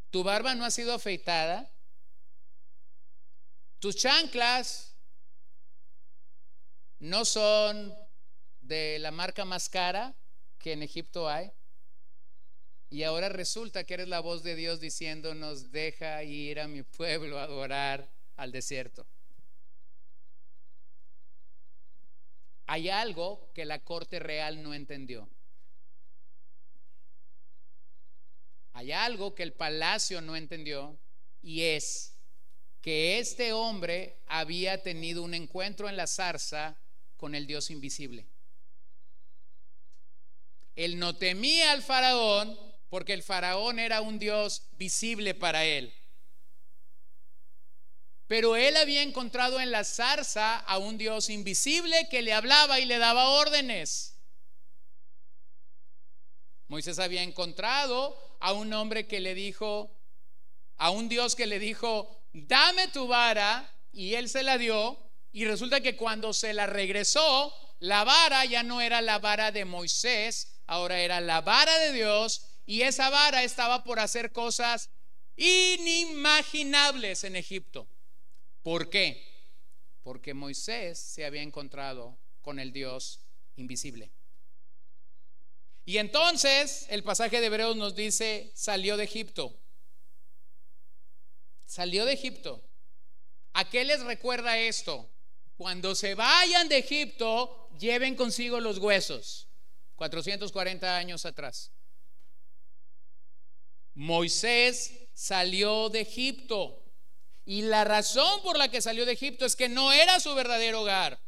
[0.10, 1.72] tu barba no ha sido afeitada,
[3.80, 4.96] tus chanclas
[7.00, 7.96] no son
[8.60, 10.16] de la marca más cara
[10.58, 11.52] que en Egipto hay.
[12.90, 17.38] Y ahora resulta que eres la voz de Dios diciéndonos, deja ir a mi pueblo
[17.38, 19.06] a adorar al desierto.
[22.66, 25.30] Hay algo que la corte real no entendió.
[28.74, 30.98] Hay algo que el palacio no entendió
[31.42, 32.16] y es
[32.82, 36.80] que este hombre había tenido un encuentro en la zarza
[37.18, 38.28] con el Dios invisible.
[40.76, 42.58] Él no temía al faraón,
[42.90, 45.94] porque el faraón era un Dios visible para él.
[48.28, 52.86] Pero él había encontrado en la zarza a un Dios invisible que le hablaba y
[52.86, 54.18] le daba órdenes.
[56.68, 60.00] Moisés había encontrado a un hombre que le dijo,
[60.78, 65.00] a un Dios que le dijo, dame tu vara, y él se la dio,
[65.32, 69.66] y resulta que cuando se la regresó, la vara ya no era la vara de
[69.66, 74.92] Moisés, ahora era la vara de Dios y esa vara estaba por hacer cosas
[75.36, 77.88] inimaginables en Egipto.
[78.62, 79.26] ¿Por qué?
[80.04, 83.22] Porque Moisés se había encontrado con el Dios
[83.56, 84.12] invisible.
[85.84, 89.60] Y entonces el pasaje de Hebreos nos dice, salió de Egipto.
[91.66, 92.64] Salió de Egipto.
[93.54, 95.10] ¿A qué les recuerda esto?
[95.58, 99.48] Cuando se vayan de Egipto, lleven consigo los huesos.
[99.96, 101.72] 440 años atrás.
[104.00, 106.82] Moisés salió de Egipto.
[107.44, 110.84] Y la razón por la que salió de Egipto es que no era su verdadero
[110.84, 111.20] hogar.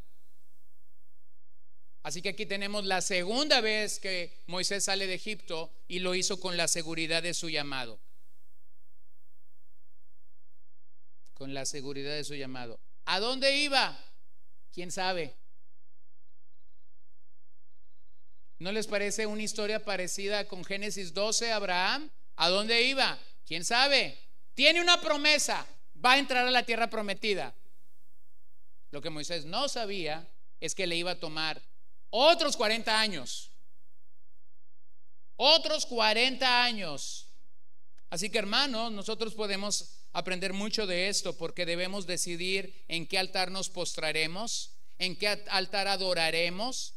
[2.02, 6.39] Así que aquí tenemos la segunda vez que Moisés sale de Egipto y lo hizo
[6.39, 7.99] con la seguridad de su llamado.
[11.34, 12.80] Con la seguridad de su llamado.
[13.03, 13.99] ¿A dónde iba?
[14.72, 15.35] ¿Quién sabe?
[18.60, 22.10] ¿No les parece una historia parecida con Génesis 12, Abraham?
[22.42, 23.20] ¿A dónde iba?
[23.46, 24.18] ¿Quién sabe?
[24.56, 25.64] Tiene una promesa,
[26.04, 27.54] va a entrar a la tierra prometida.
[28.90, 30.28] Lo que Moisés no sabía
[30.60, 31.62] es que le iba a tomar
[32.10, 33.52] otros 40 años.
[35.36, 37.28] Otros 40 años.
[38.10, 43.52] Así que hermanos, nosotros podemos aprender mucho de esto porque debemos decidir en qué altar
[43.52, 46.96] nos postraremos, en qué altar adoraremos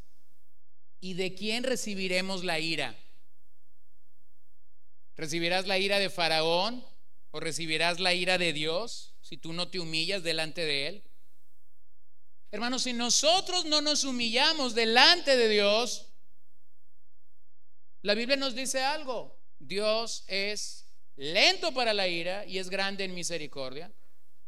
[1.00, 2.98] y de quién recibiremos la ira.
[5.16, 6.84] ¿Recibirás la ira de Faraón
[7.30, 11.04] o recibirás la ira de Dios si tú no te humillas delante de Él?
[12.50, 16.06] Hermanos, si nosotros no nos humillamos delante de Dios,
[18.02, 19.40] la Biblia nos dice algo.
[19.58, 20.86] Dios es
[21.16, 23.92] lento para la ira y es grande en misericordia.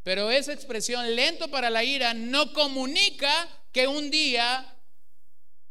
[0.03, 4.73] Pero esa expresión lento para la ira no comunica que un día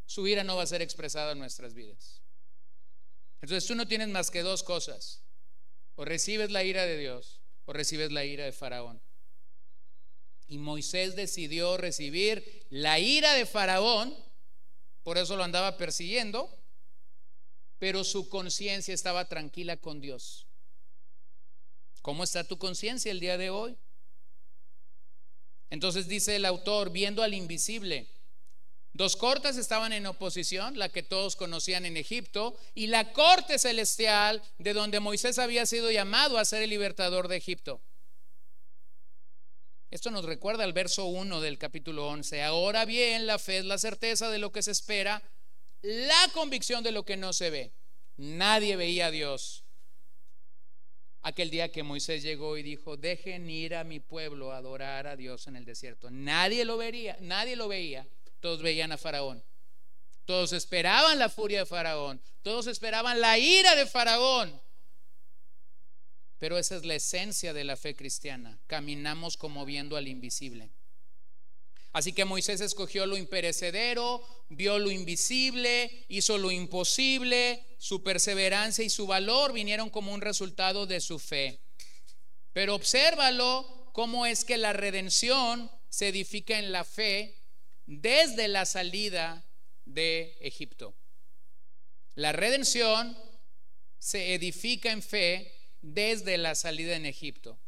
[0.05, 2.21] su ira no va a ser expresada en nuestras vidas.
[3.41, 5.21] Entonces tú no tienes más que dos cosas.
[5.95, 9.01] O recibes la ira de Dios o recibes la ira de Faraón.
[10.47, 14.15] Y Moisés decidió recibir la ira de Faraón,
[15.03, 16.55] por eso lo andaba persiguiendo,
[17.79, 20.47] pero su conciencia estaba tranquila con Dios.
[22.01, 23.75] ¿Cómo está tu conciencia el día de hoy?
[25.71, 28.07] Entonces dice el autor, viendo al invisible,
[28.95, 34.41] Dos cortes estaban en oposición, la que todos conocían en Egipto, y la corte celestial
[34.57, 37.81] de donde Moisés había sido llamado a ser el libertador de Egipto.
[39.91, 42.41] Esto nos recuerda al verso 1 del capítulo 11.
[42.43, 45.21] Ahora bien, la fe es la certeza de lo que se espera,
[45.81, 47.73] la convicción de lo que no se ve.
[48.15, 49.65] Nadie veía a Dios.
[51.21, 55.17] Aquel día que Moisés llegó y dijo, dejen ir a mi pueblo a adorar a
[55.17, 56.09] Dios en el desierto.
[56.09, 58.07] Nadie lo vería, nadie lo veía.
[58.39, 59.43] Todos veían a Faraón.
[60.25, 62.21] Todos esperaban la furia de Faraón.
[62.41, 64.61] Todos esperaban la ira de Faraón.
[66.39, 68.59] Pero esa es la esencia de la fe cristiana.
[68.67, 70.69] Caminamos como viendo al invisible.
[71.93, 78.89] Así que Moisés escogió lo imperecedero, vio lo invisible, hizo lo imposible, su perseverancia y
[78.89, 81.61] su valor vinieron como un resultado de su fe.
[82.51, 87.44] Pero obsérvalo cómo es que la redención se edifica en la fe
[87.85, 89.45] desde la salida
[89.85, 90.95] de Egipto.
[92.15, 93.17] La redención
[93.99, 95.51] se edifica en fe
[95.81, 97.59] desde la salida en Egipto.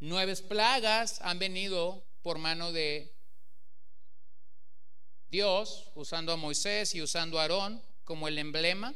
[0.00, 3.14] Nueve plagas han venido por mano de
[5.28, 8.94] Dios, usando a Moisés y usando a Aarón como el emblema.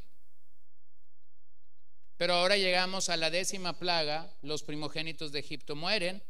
[2.16, 6.22] Pero ahora llegamos a la décima plaga, los primogénitos de Egipto mueren.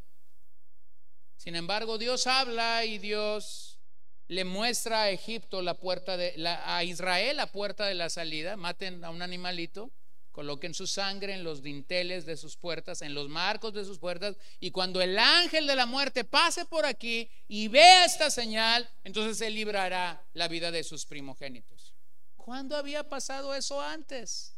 [1.39, 3.79] Sin embargo, Dios habla y Dios
[4.27, 9.05] le muestra a Egipto la puerta de a Israel la puerta de la salida, maten
[9.05, 9.91] a un animalito,
[10.33, 14.37] coloquen su sangre en los dinteles de sus puertas, en los marcos de sus puertas,
[14.61, 19.41] y cuando el ángel de la muerte pase por aquí y vea esta señal, entonces
[19.41, 21.95] él librará la vida de sus primogénitos.
[22.37, 24.55] ¿Cuándo había pasado eso antes?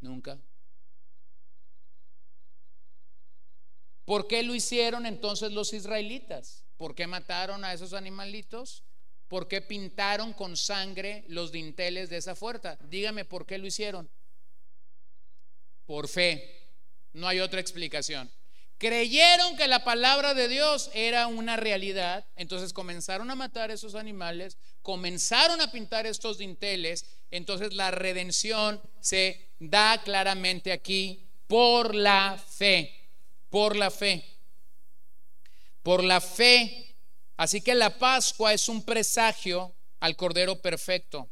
[0.00, 0.38] Nunca.
[4.04, 6.64] ¿Por qué lo hicieron entonces los israelitas?
[6.76, 8.84] ¿Por qué mataron a esos animalitos?
[9.28, 12.78] ¿Por qué pintaron con sangre los dinteles de esa puerta?
[12.88, 14.10] Dígame por qué lo hicieron.
[15.86, 16.68] Por fe.
[17.14, 18.30] No hay otra explicación.
[18.76, 24.58] Creyeron que la palabra de Dios era una realidad, entonces comenzaron a matar esos animales,
[24.82, 33.03] comenzaron a pintar estos dinteles, entonces la redención se da claramente aquí por la fe
[33.54, 34.24] por la fe.
[35.84, 36.96] Por la fe
[37.36, 41.30] Así que la Pascua es un presagio al Cordero perfecto,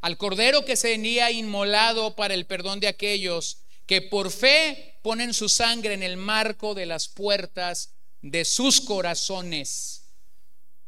[0.00, 5.34] al Cordero que se venía inmolado para el perdón de aquellos que por fe ponen
[5.34, 10.10] su sangre en el marco de las puertas de sus corazones.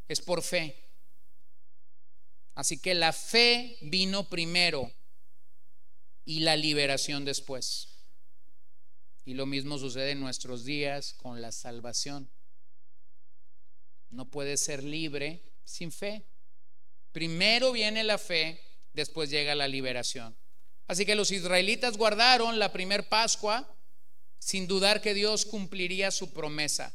[0.06, 0.76] Es por fe.
[2.54, 4.92] Así que la fe vino primero
[6.24, 7.95] y la liberación después.
[9.26, 12.30] Y lo mismo sucede en nuestros días con la salvación.
[14.08, 16.24] No puede ser libre sin fe.
[17.10, 18.62] Primero viene la fe,
[18.92, 20.36] después llega la liberación.
[20.86, 23.68] Así que los israelitas guardaron la primer Pascua
[24.38, 26.94] sin dudar que Dios cumpliría su promesa.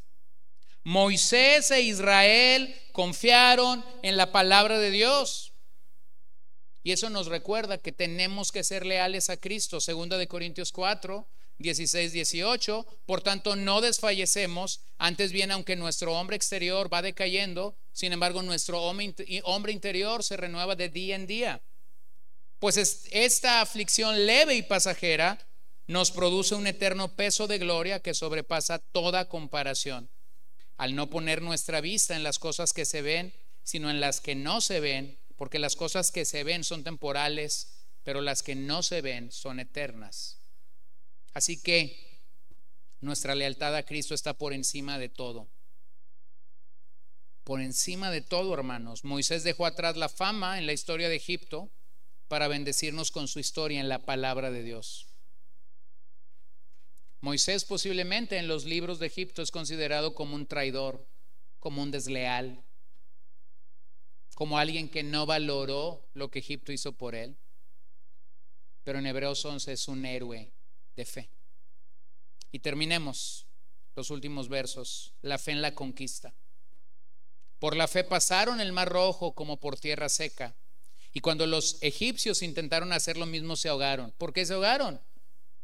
[0.83, 5.51] Moisés e Israel confiaron en la palabra de Dios.
[6.81, 9.81] Y eso nos recuerda que tenemos que ser leales a Cristo.
[9.81, 11.27] Segunda de Corintios 4,
[11.59, 12.85] 16, 18.
[13.05, 14.81] Por tanto, no desfallecemos.
[14.97, 20.75] Antes bien, aunque nuestro hombre exterior va decayendo, sin embargo, nuestro hombre interior se renueva
[20.75, 21.61] de día en día.
[22.59, 22.77] Pues
[23.11, 25.39] esta aflicción leve y pasajera
[25.87, 30.09] nos produce un eterno peso de gloria que sobrepasa toda comparación.
[30.77, 33.33] Al no poner nuestra vista en las cosas que se ven,
[33.63, 37.87] sino en las que no se ven, porque las cosas que se ven son temporales,
[38.03, 40.40] pero las que no se ven son eternas.
[41.33, 42.11] Así que
[42.99, 45.49] nuestra lealtad a Cristo está por encima de todo.
[47.43, 49.03] Por encima de todo, hermanos.
[49.03, 51.71] Moisés dejó atrás la fama en la historia de Egipto
[52.27, 55.07] para bendecirnos con su historia en la palabra de Dios.
[57.21, 61.07] Moisés posiblemente en los libros de Egipto es considerado como un traidor,
[61.59, 62.63] como un desleal,
[64.35, 67.37] como alguien que no valoró lo que Egipto hizo por él.
[68.83, 70.51] Pero en Hebreos 11 es un héroe
[70.95, 71.29] de fe.
[72.51, 73.47] Y terminemos
[73.95, 76.33] los últimos versos, la fe en la conquista.
[77.59, 80.55] Por la fe pasaron el mar rojo como por tierra seca
[81.13, 84.13] y cuando los egipcios intentaron hacer lo mismo, se ahogaron.
[84.17, 85.01] ¿Por qué se ahogaron?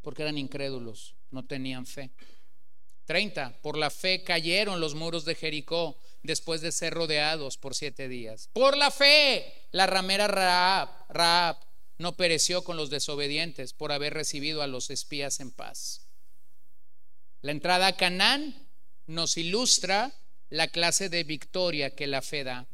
[0.01, 2.11] Porque eran incrédulos, no tenían fe.
[3.05, 3.61] 30.
[3.61, 8.49] Por la fe cayeron los muros de Jericó después de ser rodeados por siete días.
[8.51, 11.57] Por la fe, la ramera Raab, Raab
[11.97, 16.07] no pereció con los desobedientes por haber recibido a los espías en paz.
[17.41, 18.67] La entrada a Canaán
[19.07, 20.13] nos ilustra
[20.49, 22.67] la clase de victoria que la fe da.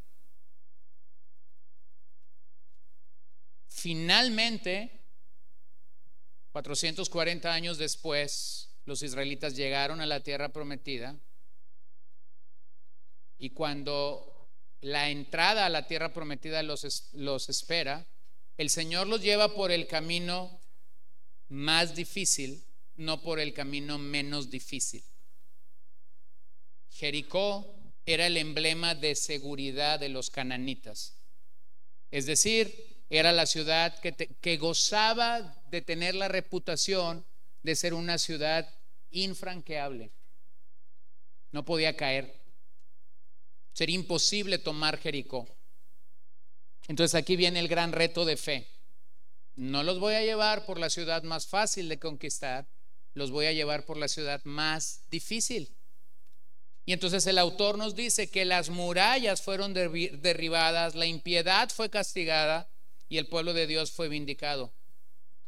[3.67, 5.01] Finalmente,
[6.51, 11.17] 440 años después, los israelitas llegaron a la tierra prometida
[13.37, 14.49] y cuando
[14.81, 18.05] la entrada a la tierra prometida los, los espera,
[18.57, 20.59] el Señor los lleva por el camino
[21.49, 22.63] más difícil,
[22.95, 25.03] no por el camino menos difícil.
[26.89, 27.75] Jericó
[28.05, 31.17] era el emblema de seguridad de los cananitas.
[32.11, 37.25] Es decir, era la ciudad que, gozaba de tener la reputación
[37.61, 38.67] de ser una ciudad
[39.11, 40.11] infranqueable.
[41.51, 42.41] No podía caer.
[43.73, 45.47] Sería imposible tomar Jericó.
[46.87, 48.67] Entonces aquí viene el gran reto de fe.
[49.55, 52.67] No los voy a llevar por la ciudad más fácil de conquistar,
[53.13, 55.75] los voy a llevar por la ciudad más difícil.
[56.85, 62.69] Y entonces el autor nos dice que las murallas fueron derribadas, la impiedad fue castigada,
[63.07, 64.73] y el pueblo de Dios fue vindicado.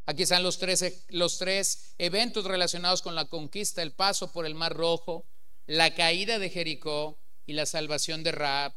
[0.06, 4.54] Aquí están los tres, los tres eventos relacionados con la conquista, el paso por el
[4.54, 5.26] Mar Rojo,
[5.66, 7.18] la caída de Jericó
[7.48, 8.74] y la salvación de Raab.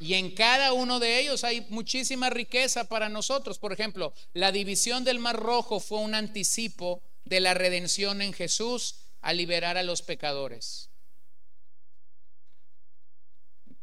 [0.00, 3.58] Y en cada uno de ellos hay muchísima riqueza para nosotros.
[3.58, 8.96] Por ejemplo, la división del Mar Rojo fue un anticipo de la redención en Jesús
[9.20, 10.90] a liberar a los pecadores.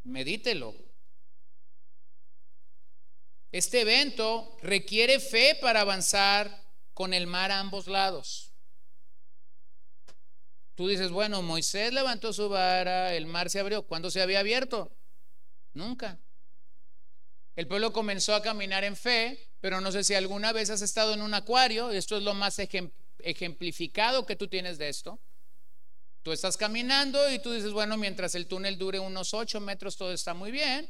[0.03, 0.73] Medítelo.
[3.51, 6.63] Este evento requiere fe para avanzar
[6.93, 8.51] con el mar a ambos lados.
[10.75, 13.83] Tú dices, bueno, Moisés levantó su vara, el mar se abrió.
[13.83, 14.91] ¿Cuándo se había abierto?
[15.75, 16.17] Nunca.
[17.55, 21.13] El pueblo comenzó a caminar en fe, pero no sé si alguna vez has estado
[21.13, 22.59] en un acuario, esto es lo más
[23.19, 25.19] ejemplificado que tú tienes de esto.
[26.23, 30.11] Tú estás caminando y tú dices, bueno, mientras el túnel dure unos 8 metros, todo
[30.11, 30.89] está muy bien.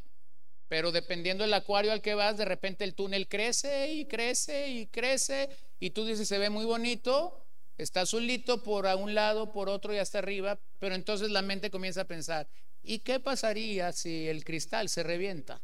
[0.68, 4.88] Pero dependiendo del acuario al que vas, de repente el túnel crece y crece y
[4.88, 5.50] crece
[5.80, 7.46] y tú dices, se ve muy bonito,
[7.78, 12.02] está azulito por un lado, por otro y hasta arriba, pero entonces la mente comienza
[12.02, 12.48] a pensar,
[12.86, 15.62] ¿y qué pasaría si el cristal se revienta?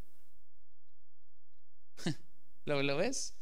[2.65, 3.35] ¿Lo, ¿Lo ves?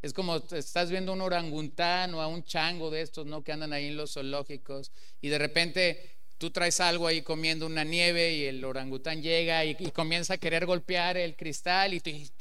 [0.00, 3.42] Es como estás viendo un orangután o a un chango de estos, ¿no?
[3.42, 7.82] Que andan ahí en los zoológicos y de repente tú traes algo ahí comiendo una
[7.82, 12.32] nieve y el orangután llega y, comienza a querer golpear el cristal y tú dices,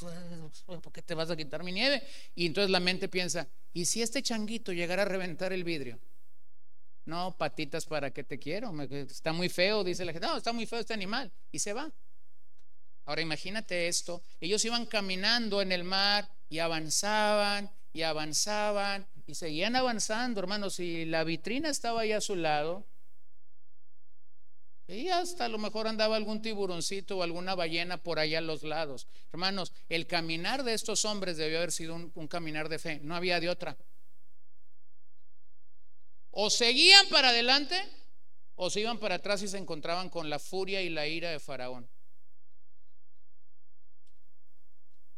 [0.66, 2.04] ¿por qué te vas a quitar mi nieve?
[2.36, 6.00] Y entonces la mente piensa, ¿y si este changuito llegara a reventar el vidrio?
[7.08, 8.70] No, patitas, ¿para qué te quiero?
[8.82, 10.28] Está muy feo, dice la gente.
[10.28, 11.32] No, está muy feo este animal.
[11.54, 11.90] Y se va.
[13.06, 14.22] Ahora imagínate esto.
[14.42, 20.82] Ellos iban caminando en el mar y avanzaban y avanzaban y seguían avanzando, hermanos.
[20.82, 22.86] Y la vitrina estaba ahí a su lado.
[24.90, 28.64] Y hasta a lo mejor andaba algún tiburoncito o alguna ballena por allá a los
[28.64, 29.08] lados.
[29.32, 33.00] Hermanos, el caminar de estos hombres debió haber sido un caminar de fe.
[33.02, 33.78] No había de otra.
[36.32, 37.76] O seguían para adelante
[38.56, 41.40] o se iban para atrás y se encontraban con la furia y la ira de
[41.40, 41.88] Faraón.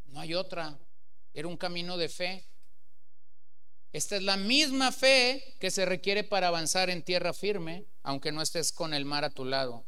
[0.08, 0.78] No hay otra.
[1.34, 2.46] Era un camino de fe.
[3.94, 8.42] Esta es la misma fe que se requiere para avanzar en tierra firme, aunque no
[8.42, 9.86] estés con el mar a tu lado.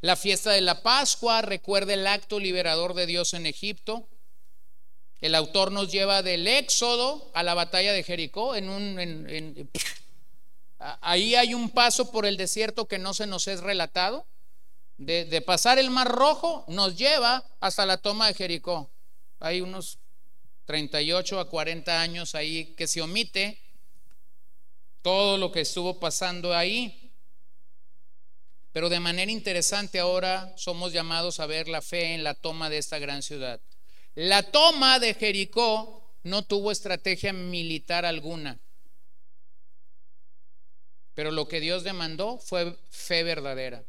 [0.00, 4.08] La fiesta de la Pascua recuerda el acto liberador de Dios en Egipto.
[5.20, 9.70] El autor nos lleva del Éxodo a la batalla de Jericó en un
[11.00, 14.26] Ahí hay un paso por el desierto que no se nos es relatado.
[14.98, 18.90] De, pasar el mar rojo nos lleva hasta la toma de Jericó.
[19.40, 19.98] Hay unos
[20.64, 23.60] 38 a 40 años ahí que se omite
[25.02, 27.12] todo lo que estuvo pasando ahí.
[28.72, 32.78] Pero de manera interesante ahora somos llamados a ver la fe en la toma de
[32.78, 33.60] esta gran ciudad.
[34.14, 38.58] La toma de Jericó no tuvo estrategia militar alguna.
[41.16, 43.82] Pero lo que Dios demandó fue fe verdadera.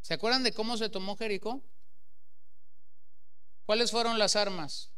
[0.00, 1.62] ¿Se acuerdan de cómo se tomó Jericó?
[3.66, 4.90] ¿Cuáles fueron las armas?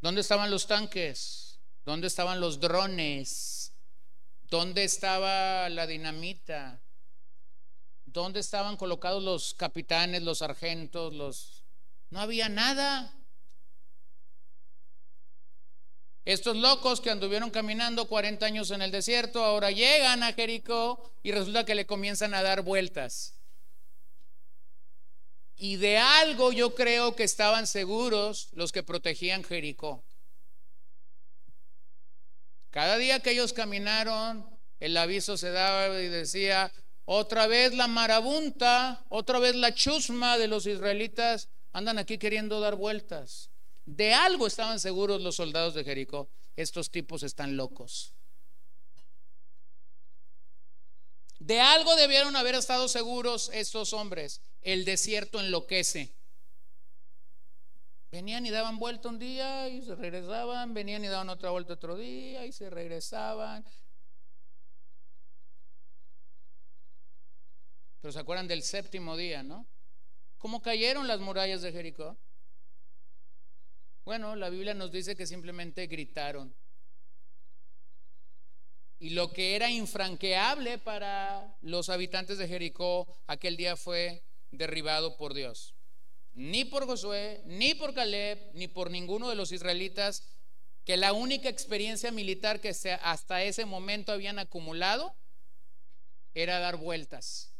[0.00, 1.60] ¿Dónde estaban los tanques?
[1.84, 3.72] ¿Dónde estaban los drones?
[4.50, 6.81] ¿Dónde estaba la dinamita?
[8.12, 11.64] ¿Dónde estaban colocados los capitanes, los sargentos, los...
[12.10, 13.14] No había nada.
[16.24, 21.32] Estos locos que anduvieron caminando 40 años en el desierto, ahora llegan a Jericó y
[21.32, 23.34] resulta que le comienzan a dar vueltas.
[25.56, 30.04] Y de algo yo creo que estaban seguros los que protegían Jericó.
[32.70, 34.46] Cada día que ellos caminaron,
[34.80, 36.72] el aviso se daba y decía,
[37.04, 42.76] otra vez la marabunta, otra vez la chusma de los israelitas andan aquí queriendo dar
[42.76, 43.50] vueltas.
[43.84, 46.30] De algo estaban seguros los soldados de Jericó.
[46.54, 48.14] Estos tipos están locos.
[51.38, 54.40] De algo debieron haber estado seguros estos hombres.
[54.60, 56.14] El desierto enloquece.
[58.12, 61.96] Venían y daban vuelta un día y se regresaban, venían y daban otra vuelta otro
[61.96, 63.64] día y se regresaban.
[68.02, 69.64] Pero se acuerdan del séptimo día, ¿no?
[70.36, 72.18] ¿Cómo cayeron las murallas de Jericó?
[74.04, 76.52] Bueno, la Biblia nos dice que simplemente gritaron.
[78.98, 85.32] Y lo que era infranqueable para los habitantes de Jericó aquel día fue derribado por
[85.32, 85.76] Dios.
[86.34, 90.24] Ni por Josué, ni por Caleb, ni por ninguno de los israelitas,
[90.84, 92.70] que la única experiencia militar que
[93.02, 95.14] hasta ese momento habían acumulado
[96.34, 97.51] era dar vueltas.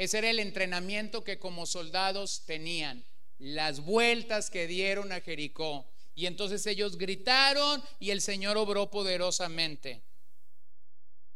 [0.00, 3.04] Ese era el entrenamiento que como soldados tenían,
[3.36, 5.92] las vueltas que dieron a Jericó.
[6.14, 10.02] Y entonces ellos gritaron y el Señor obró poderosamente.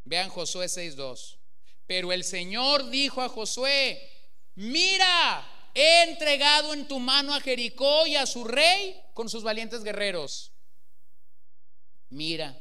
[0.05, 1.37] Vean Josué 6.2.
[1.87, 4.01] Pero el Señor dijo a Josué,
[4.55, 9.85] mira, he entregado en tu mano a Jericó y a su rey con sus valientes
[9.85, 10.53] guerreros.
[12.09, 12.59] Mira.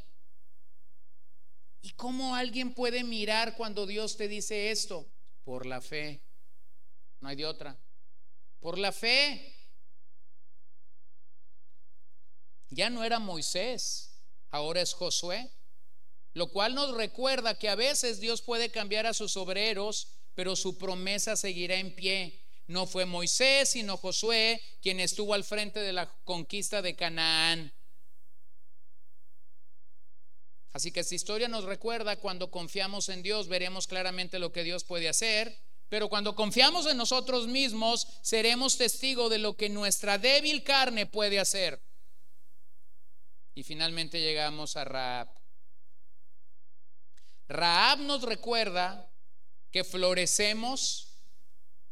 [1.82, 5.13] ¿Y cómo alguien puede mirar cuando Dios te dice esto?
[5.44, 6.22] Por la fe.
[7.20, 7.78] No hay de otra.
[8.60, 9.54] Por la fe.
[12.70, 15.52] Ya no era Moisés, ahora es Josué.
[16.34, 20.78] Lo cual nos recuerda que a veces Dios puede cambiar a sus obreros, pero su
[20.80, 22.44] promesa seguirá en pie.
[22.66, 27.72] No fue Moisés, sino Josué quien estuvo al frente de la conquista de Canaán.
[30.74, 34.84] Así que esta historia nos recuerda cuando confiamos en Dios, veremos claramente lo que Dios
[34.84, 35.56] puede hacer,
[35.88, 41.40] pero cuando confiamos en nosotros mismos, seremos testigos de lo que nuestra débil carne puede
[41.40, 41.80] hacer.
[43.54, 45.30] Y finalmente llegamos a Raab.
[47.48, 49.12] Raab nos recuerda
[49.70, 51.20] que florecemos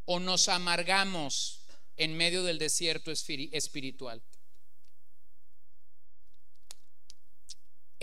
[0.06, 1.66] o nos amargamos
[1.98, 4.24] en medio del desierto espiritual.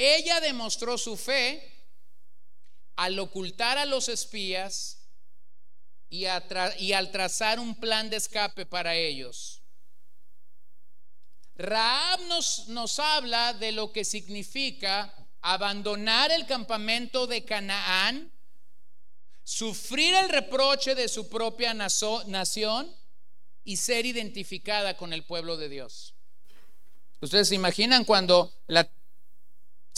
[0.01, 1.61] Ella demostró su fe
[2.95, 5.09] al ocultar a los espías
[6.09, 9.61] y, al trazar un plan de escape para ellos.
[11.57, 18.33] Raab nos, nos habla de lo que significa abandonar el campamento de Canaán,
[19.43, 22.95] sufrir el reproche de su propia nación
[23.65, 26.15] y ser identificada con el pueblo de Dios.
[27.21, 28.89] Ustedes se imaginan cuando la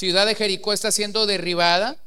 [0.01, 2.03] ciudad de Jericó está siendo derribada.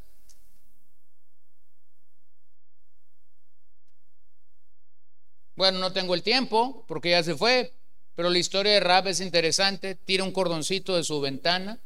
[5.56, 7.72] Bueno, no tengo el tiempo porque ya se fue,
[8.16, 9.94] pero la historia de Rab es interesante.
[9.94, 11.80] Tira un cordoncito de su ventana.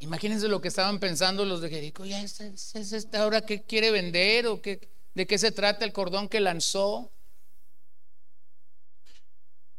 [0.00, 2.04] Imagínense lo que estaban pensando los de Jericó.
[2.04, 2.40] Ya es,
[2.74, 7.12] esta hora que quiere vender o qué, de qué se trata el cordón que lanzó.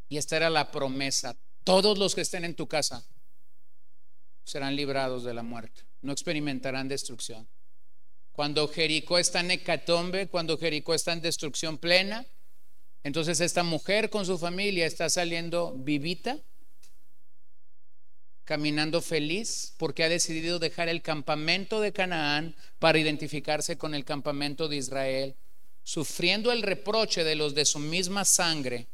[0.08, 1.36] Y esta era la promesa.
[1.66, 3.06] Todos los que estén en tu casa
[4.44, 7.48] serán librados de la muerte, no experimentarán destrucción.
[8.32, 12.26] Cuando Jericó está en hecatombe, cuando Jericó está en destrucción plena,
[13.04, 16.40] entonces esta mujer con su familia está saliendo vivita,
[18.44, 24.68] caminando feliz, porque ha decidido dejar el campamento de Canaán para identificarse con el campamento
[24.68, 25.36] de Israel,
[25.84, 28.88] sufriendo el reproche de los de su misma sangre.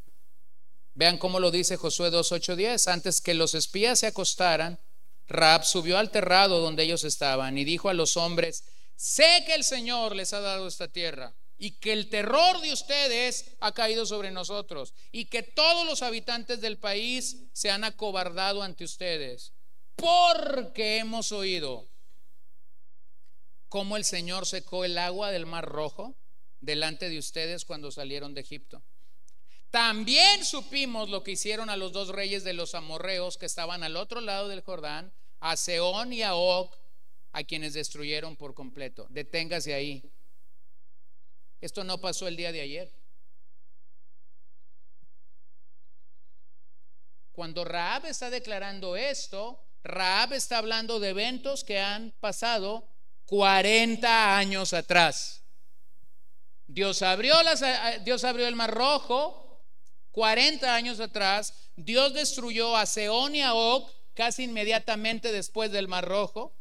[0.96, 4.80] Vean cómo lo dice Josué 2.8.10, antes que los espías se acostaran,
[5.30, 8.64] Raab subió al terrado donde ellos estaban y dijo a los hombres,
[8.95, 13.56] sé que el Señor les ha dado esta tierra y que el terror de ustedes
[13.60, 18.84] ha caído sobre nosotros y que todos los habitantes del país se han acobardado ante
[18.84, 19.53] ustedes,
[19.95, 21.89] porque hemos oído
[23.68, 26.18] cómo el Señor secó el agua del mar rojo
[26.60, 28.84] delante de ustedes cuando salieron de Egipto.
[29.69, 33.97] También supimos lo que hicieron a los dos reyes de los amorreos que estaban al
[33.97, 36.72] otro lado del Jordán, a Seón y a Og,
[37.32, 39.07] a quienes destruyeron por completo.
[39.10, 40.03] Deténgase ahí.
[41.61, 42.91] Esto no pasó el día de ayer.
[47.32, 52.88] Cuando Raab está declarando esto, Raab está hablando de eventos que han pasado
[53.28, 55.44] 40 años atrás.
[56.68, 57.64] Dios abrió, las,
[58.03, 59.49] Dios abrió el mar rojo
[60.11, 63.90] 40 años atrás, Dios destruyó a Seón y a Og
[64.20, 66.54] casi inmediatamente después del Mar Rojo.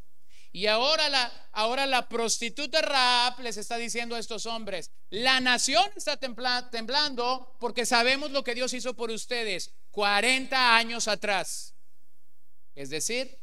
[0.53, 5.85] Y ahora la, ahora la prostituta Raab les está diciendo a estos hombres, la nación
[5.97, 11.75] está temblando porque sabemos lo que Dios hizo por ustedes 40 años atrás.
[12.77, 13.37] Es decir,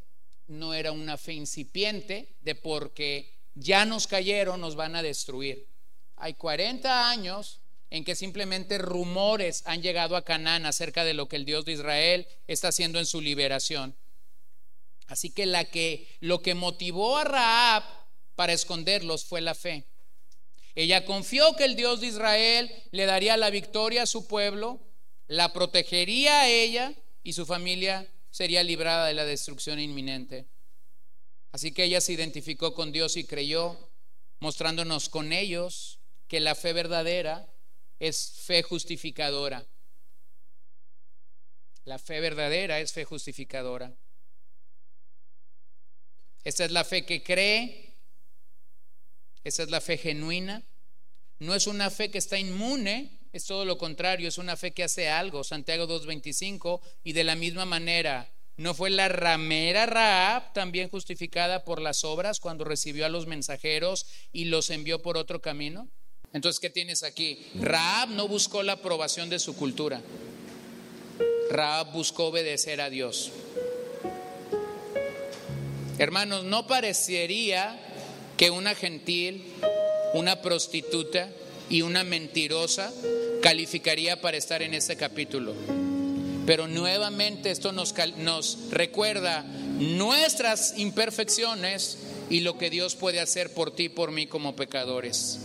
[0.47, 5.67] no era una fe incipiente de porque ya nos cayeron, nos van a destruir.
[6.15, 7.59] Hay 40 años
[7.89, 11.73] en que simplemente rumores han llegado a Canaán acerca de lo que el Dios de
[11.73, 13.93] Israel está haciendo en su liberación.
[15.07, 17.83] Así que, la que lo que motivó a Raab
[18.35, 19.85] para esconderlos fue la fe.
[20.73, 24.81] Ella confió que el Dios de Israel le daría la victoria a su pueblo,
[25.27, 30.47] la protegería a ella y su familia sería librada de la destrucción inminente.
[31.51, 33.89] Así que ella se identificó con Dios y creyó,
[34.39, 37.49] mostrándonos con ellos que la fe verdadera
[37.99, 39.65] es fe justificadora.
[41.85, 43.95] La fe verdadera es fe justificadora.
[46.45, 47.91] Esta es la fe que cree,
[49.43, 50.63] esa es la fe genuina.
[51.39, 54.83] No es una fe que está inmune, es todo lo contrario, es una fe que
[54.83, 55.43] hace algo.
[55.43, 61.81] Santiago 2.25, y de la misma manera, ¿no fue la ramera Raab también justificada por
[61.81, 65.89] las obras cuando recibió a los mensajeros y los envió por otro camino?
[66.31, 67.47] Entonces, ¿qué tienes aquí?
[67.55, 70.01] Raab no buscó la aprobación de su cultura.
[71.49, 73.31] Raab buscó obedecer a Dios.
[75.97, 77.79] Hermanos, no parecería
[78.35, 79.45] que una gentil,
[80.13, 81.29] una prostituta
[81.69, 82.91] y una mentirosa
[83.41, 85.53] calificaría para estar en este capítulo.
[86.45, 91.97] Pero nuevamente esto nos, nos recuerda nuestras imperfecciones
[92.29, 95.39] y lo que Dios puede hacer por ti y por mí como pecadores.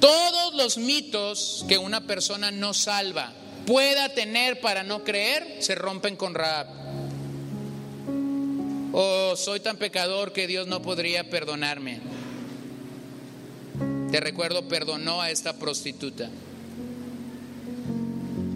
[0.00, 3.32] Todos los mitos que una persona no salva
[3.66, 6.66] pueda tener para no creer se rompen con Raab.
[8.98, 12.00] Oh, soy tan pecador que Dios no podría perdonarme.
[14.10, 16.30] Te recuerdo, perdonó a esta prostituta.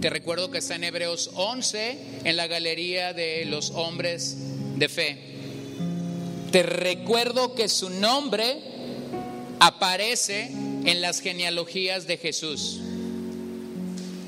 [0.01, 4.39] Te recuerdo que está en Hebreos 11 en la galería de los hombres
[4.79, 5.19] de fe.
[6.51, 8.63] Te recuerdo que su nombre
[9.59, 10.51] aparece
[10.87, 12.81] en las genealogías de Jesús.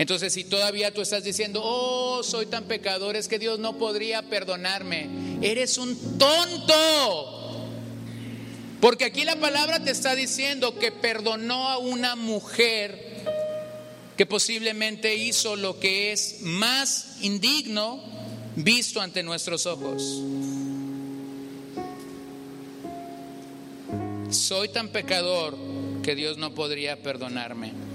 [0.03, 4.23] Entonces, si todavía tú estás diciendo, oh, soy tan pecador, es que Dios no podría
[4.23, 5.09] perdonarme,
[5.43, 7.69] eres un tonto.
[8.81, 13.23] Porque aquí la palabra te está diciendo que perdonó a una mujer
[14.17, 18.03] que posiblemente hizo lo que es más indigno
[18.57, 20.03] visto ante nuestros ojos.
[24.31, 25.57] Soy tan pecador
[26.03, 27.92] que Dios no podría perdonarme.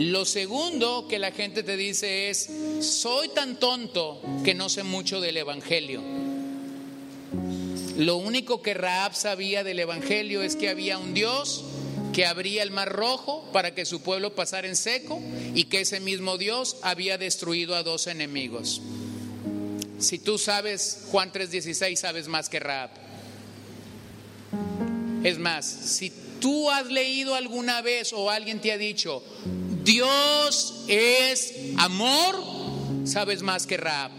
[0.00, 2.48] Lo segundo que la gente te dice es,
[2.80, 6.00] soy tan tonto que no sé mucho del Evangelio.
[7.98, 11.64] Lo único que Raab sabía del Evangelio es que había un Dios
[12.14, 15.20] que abría el mar rojo para que su pueblo pasara en seco
[15.54, 18.80] y que ese mismo Dios había destruido a dos enemigos.
[19.98, 22.88] Si tú sabes Juan 3:16, sabes más que Raab.
[25.24, 26.10] Es más, si
[26.40, 29.22] tú has leído alguna vez o alguien te ha dicho,
[29.84, 32.36] Dios es amor,
[33.04, 34.10] sabes más que Raab.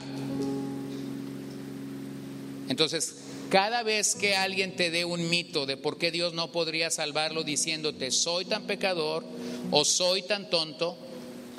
[2.68, 3.18] Entonces,
[3.50, 7.44] cada vez que alguien te dé un mito de por qué Dios no podría salvarlo
[7.44, 9.26] diciéndote soy tan pecador
[9.72, 10.98] o soy tan tonto,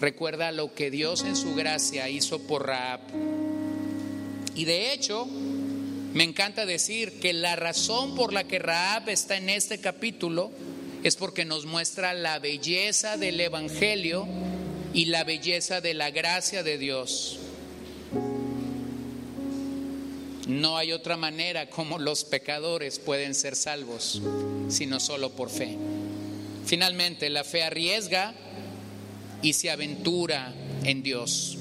[0.01, 3.01] recuerda lo que Dios en su gracia hizo por Raab.
[4.55, 9.49] Y de hecho, me encanta decir que la razón por la que Raab está en
[9.49, 10.51] este capítulo
[11.03, 14.27] es porque nos muestra la belleza del Evangelio
[14.95, 17.39] y la belleza de la gracia de Dios.
[20.47, 24.21] No hay otra manera como los pecadores pueden ser salvos,
[24.69, 25.77] sino solo por fe.
[26.67, 28.35] Finalmente, la fe arriesga
[29.41, 30.53] y se aventura
[30.85, 31.59] en Dios.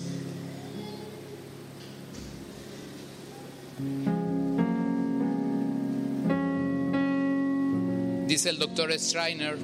[8.31, 9.57] Dice el doctor Streiner,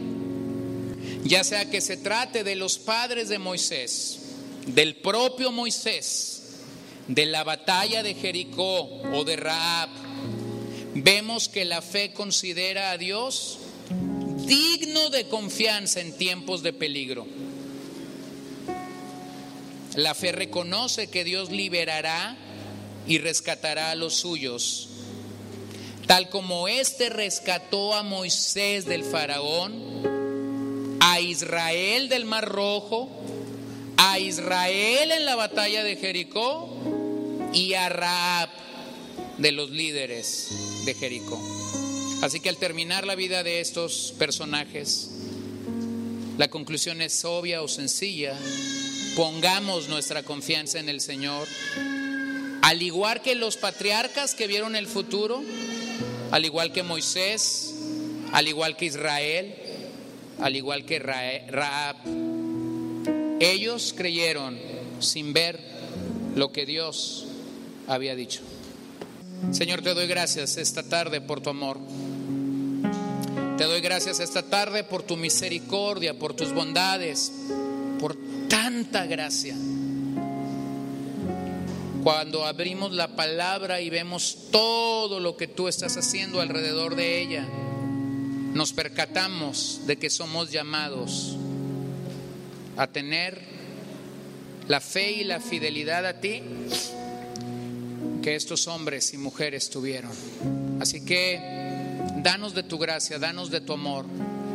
[1.24, 4.20] ya sea que se trate de los padres de Moisés,
[4.66, 6.58] del propio Moisés,
[7.08, 9.90] de la batalla de Jericó o de Raab,
[10.96, 13.60] vemos que la fe considera a Dios
[14.46, 17.26] digno de confianza en tiempos de peligro.
[19.96, 22.36] La fe reconoce que Dios liberará
[23.08, 24.90] y rescatará a los suyos
[26.08, 33.10] tal como éste rescató a Moisés del faraón, a Israel del Mar Rojo,
[33.98, 36.70] a Israel en la batalla de Jericó
[37.54, 38.50] y a Raab
[39.38, 41.40] de los líderes de Jericó.
[42.22, 45.12] Así que al terminar la vida de estos personajes,
[46.38, 48.36] la conclusión es obvia o sencilla.
[49.16, 51.48] Pongamos nuestra confianza en el Señor.
[52.62, 55.44] Al igual que los patriarcas que vieron el futuro,
[56.32, 57.76] al igual que Moisés,
[58.32, 59.56] al igual que Israel,
[60.40, 61.98] al igual que Raab.
[63.40, 64.58] Ellos creyeron
[65.00, 65.60] sin ver
[66.36, 67.28] lo que Dios
[67.88, 68.42] había dicho.
[69.52, 71.80] Señor, te doy gracias esta tarde por tu amor.
[73.58, 77.32] Te doy gracias esta tarde por tu misericordia, por tus bondades,
[78.00, 78.16] por
[78.48, 79.56] tanta gracia
[82.04, 87.48] cuando abrimos la palabra y vemos todo lo que tú estás haciendo alrededor de ella,
[88.54, 91.36] nos percatamos de que somos llamados
[92.78, 93.42] a tener
[94.68, 96.42] la fe y la fidelidad a ti
[98.22, 100.12] que estos hombres y mujeres tuvieron.
[100.82, 101.40] Así que
[102.18, 104.06] danos de tu gracia, danos de tu amor.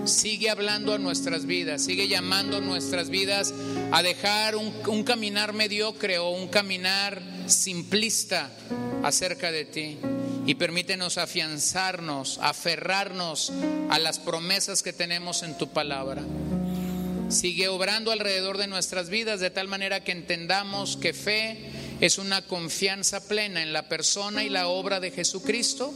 [0.05, 3.55] Sigue hablando a nuestras vidas, sigue llamando nuestras vidas
[3.93, 8.51] a dejar un, un caminar mediocre o un caminar simplista
[9.05, 9.99] acerca de ti
[10.45, 13.53] y permítenos afianzarnos, aferrarnos
[13.91, 16.23] a las promesas que tenemos en tu palabra.
[17.29, 21.71] Sigue obrando alrededor de nuestras vidas de tal manera que entendamos que fe
[22.01, 25.95] es una confianza plena en la persona y la obra de Jesucristo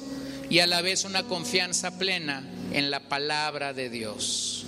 [0.49, 4.65] y a la vez una confianza plena en la palabra de Dios.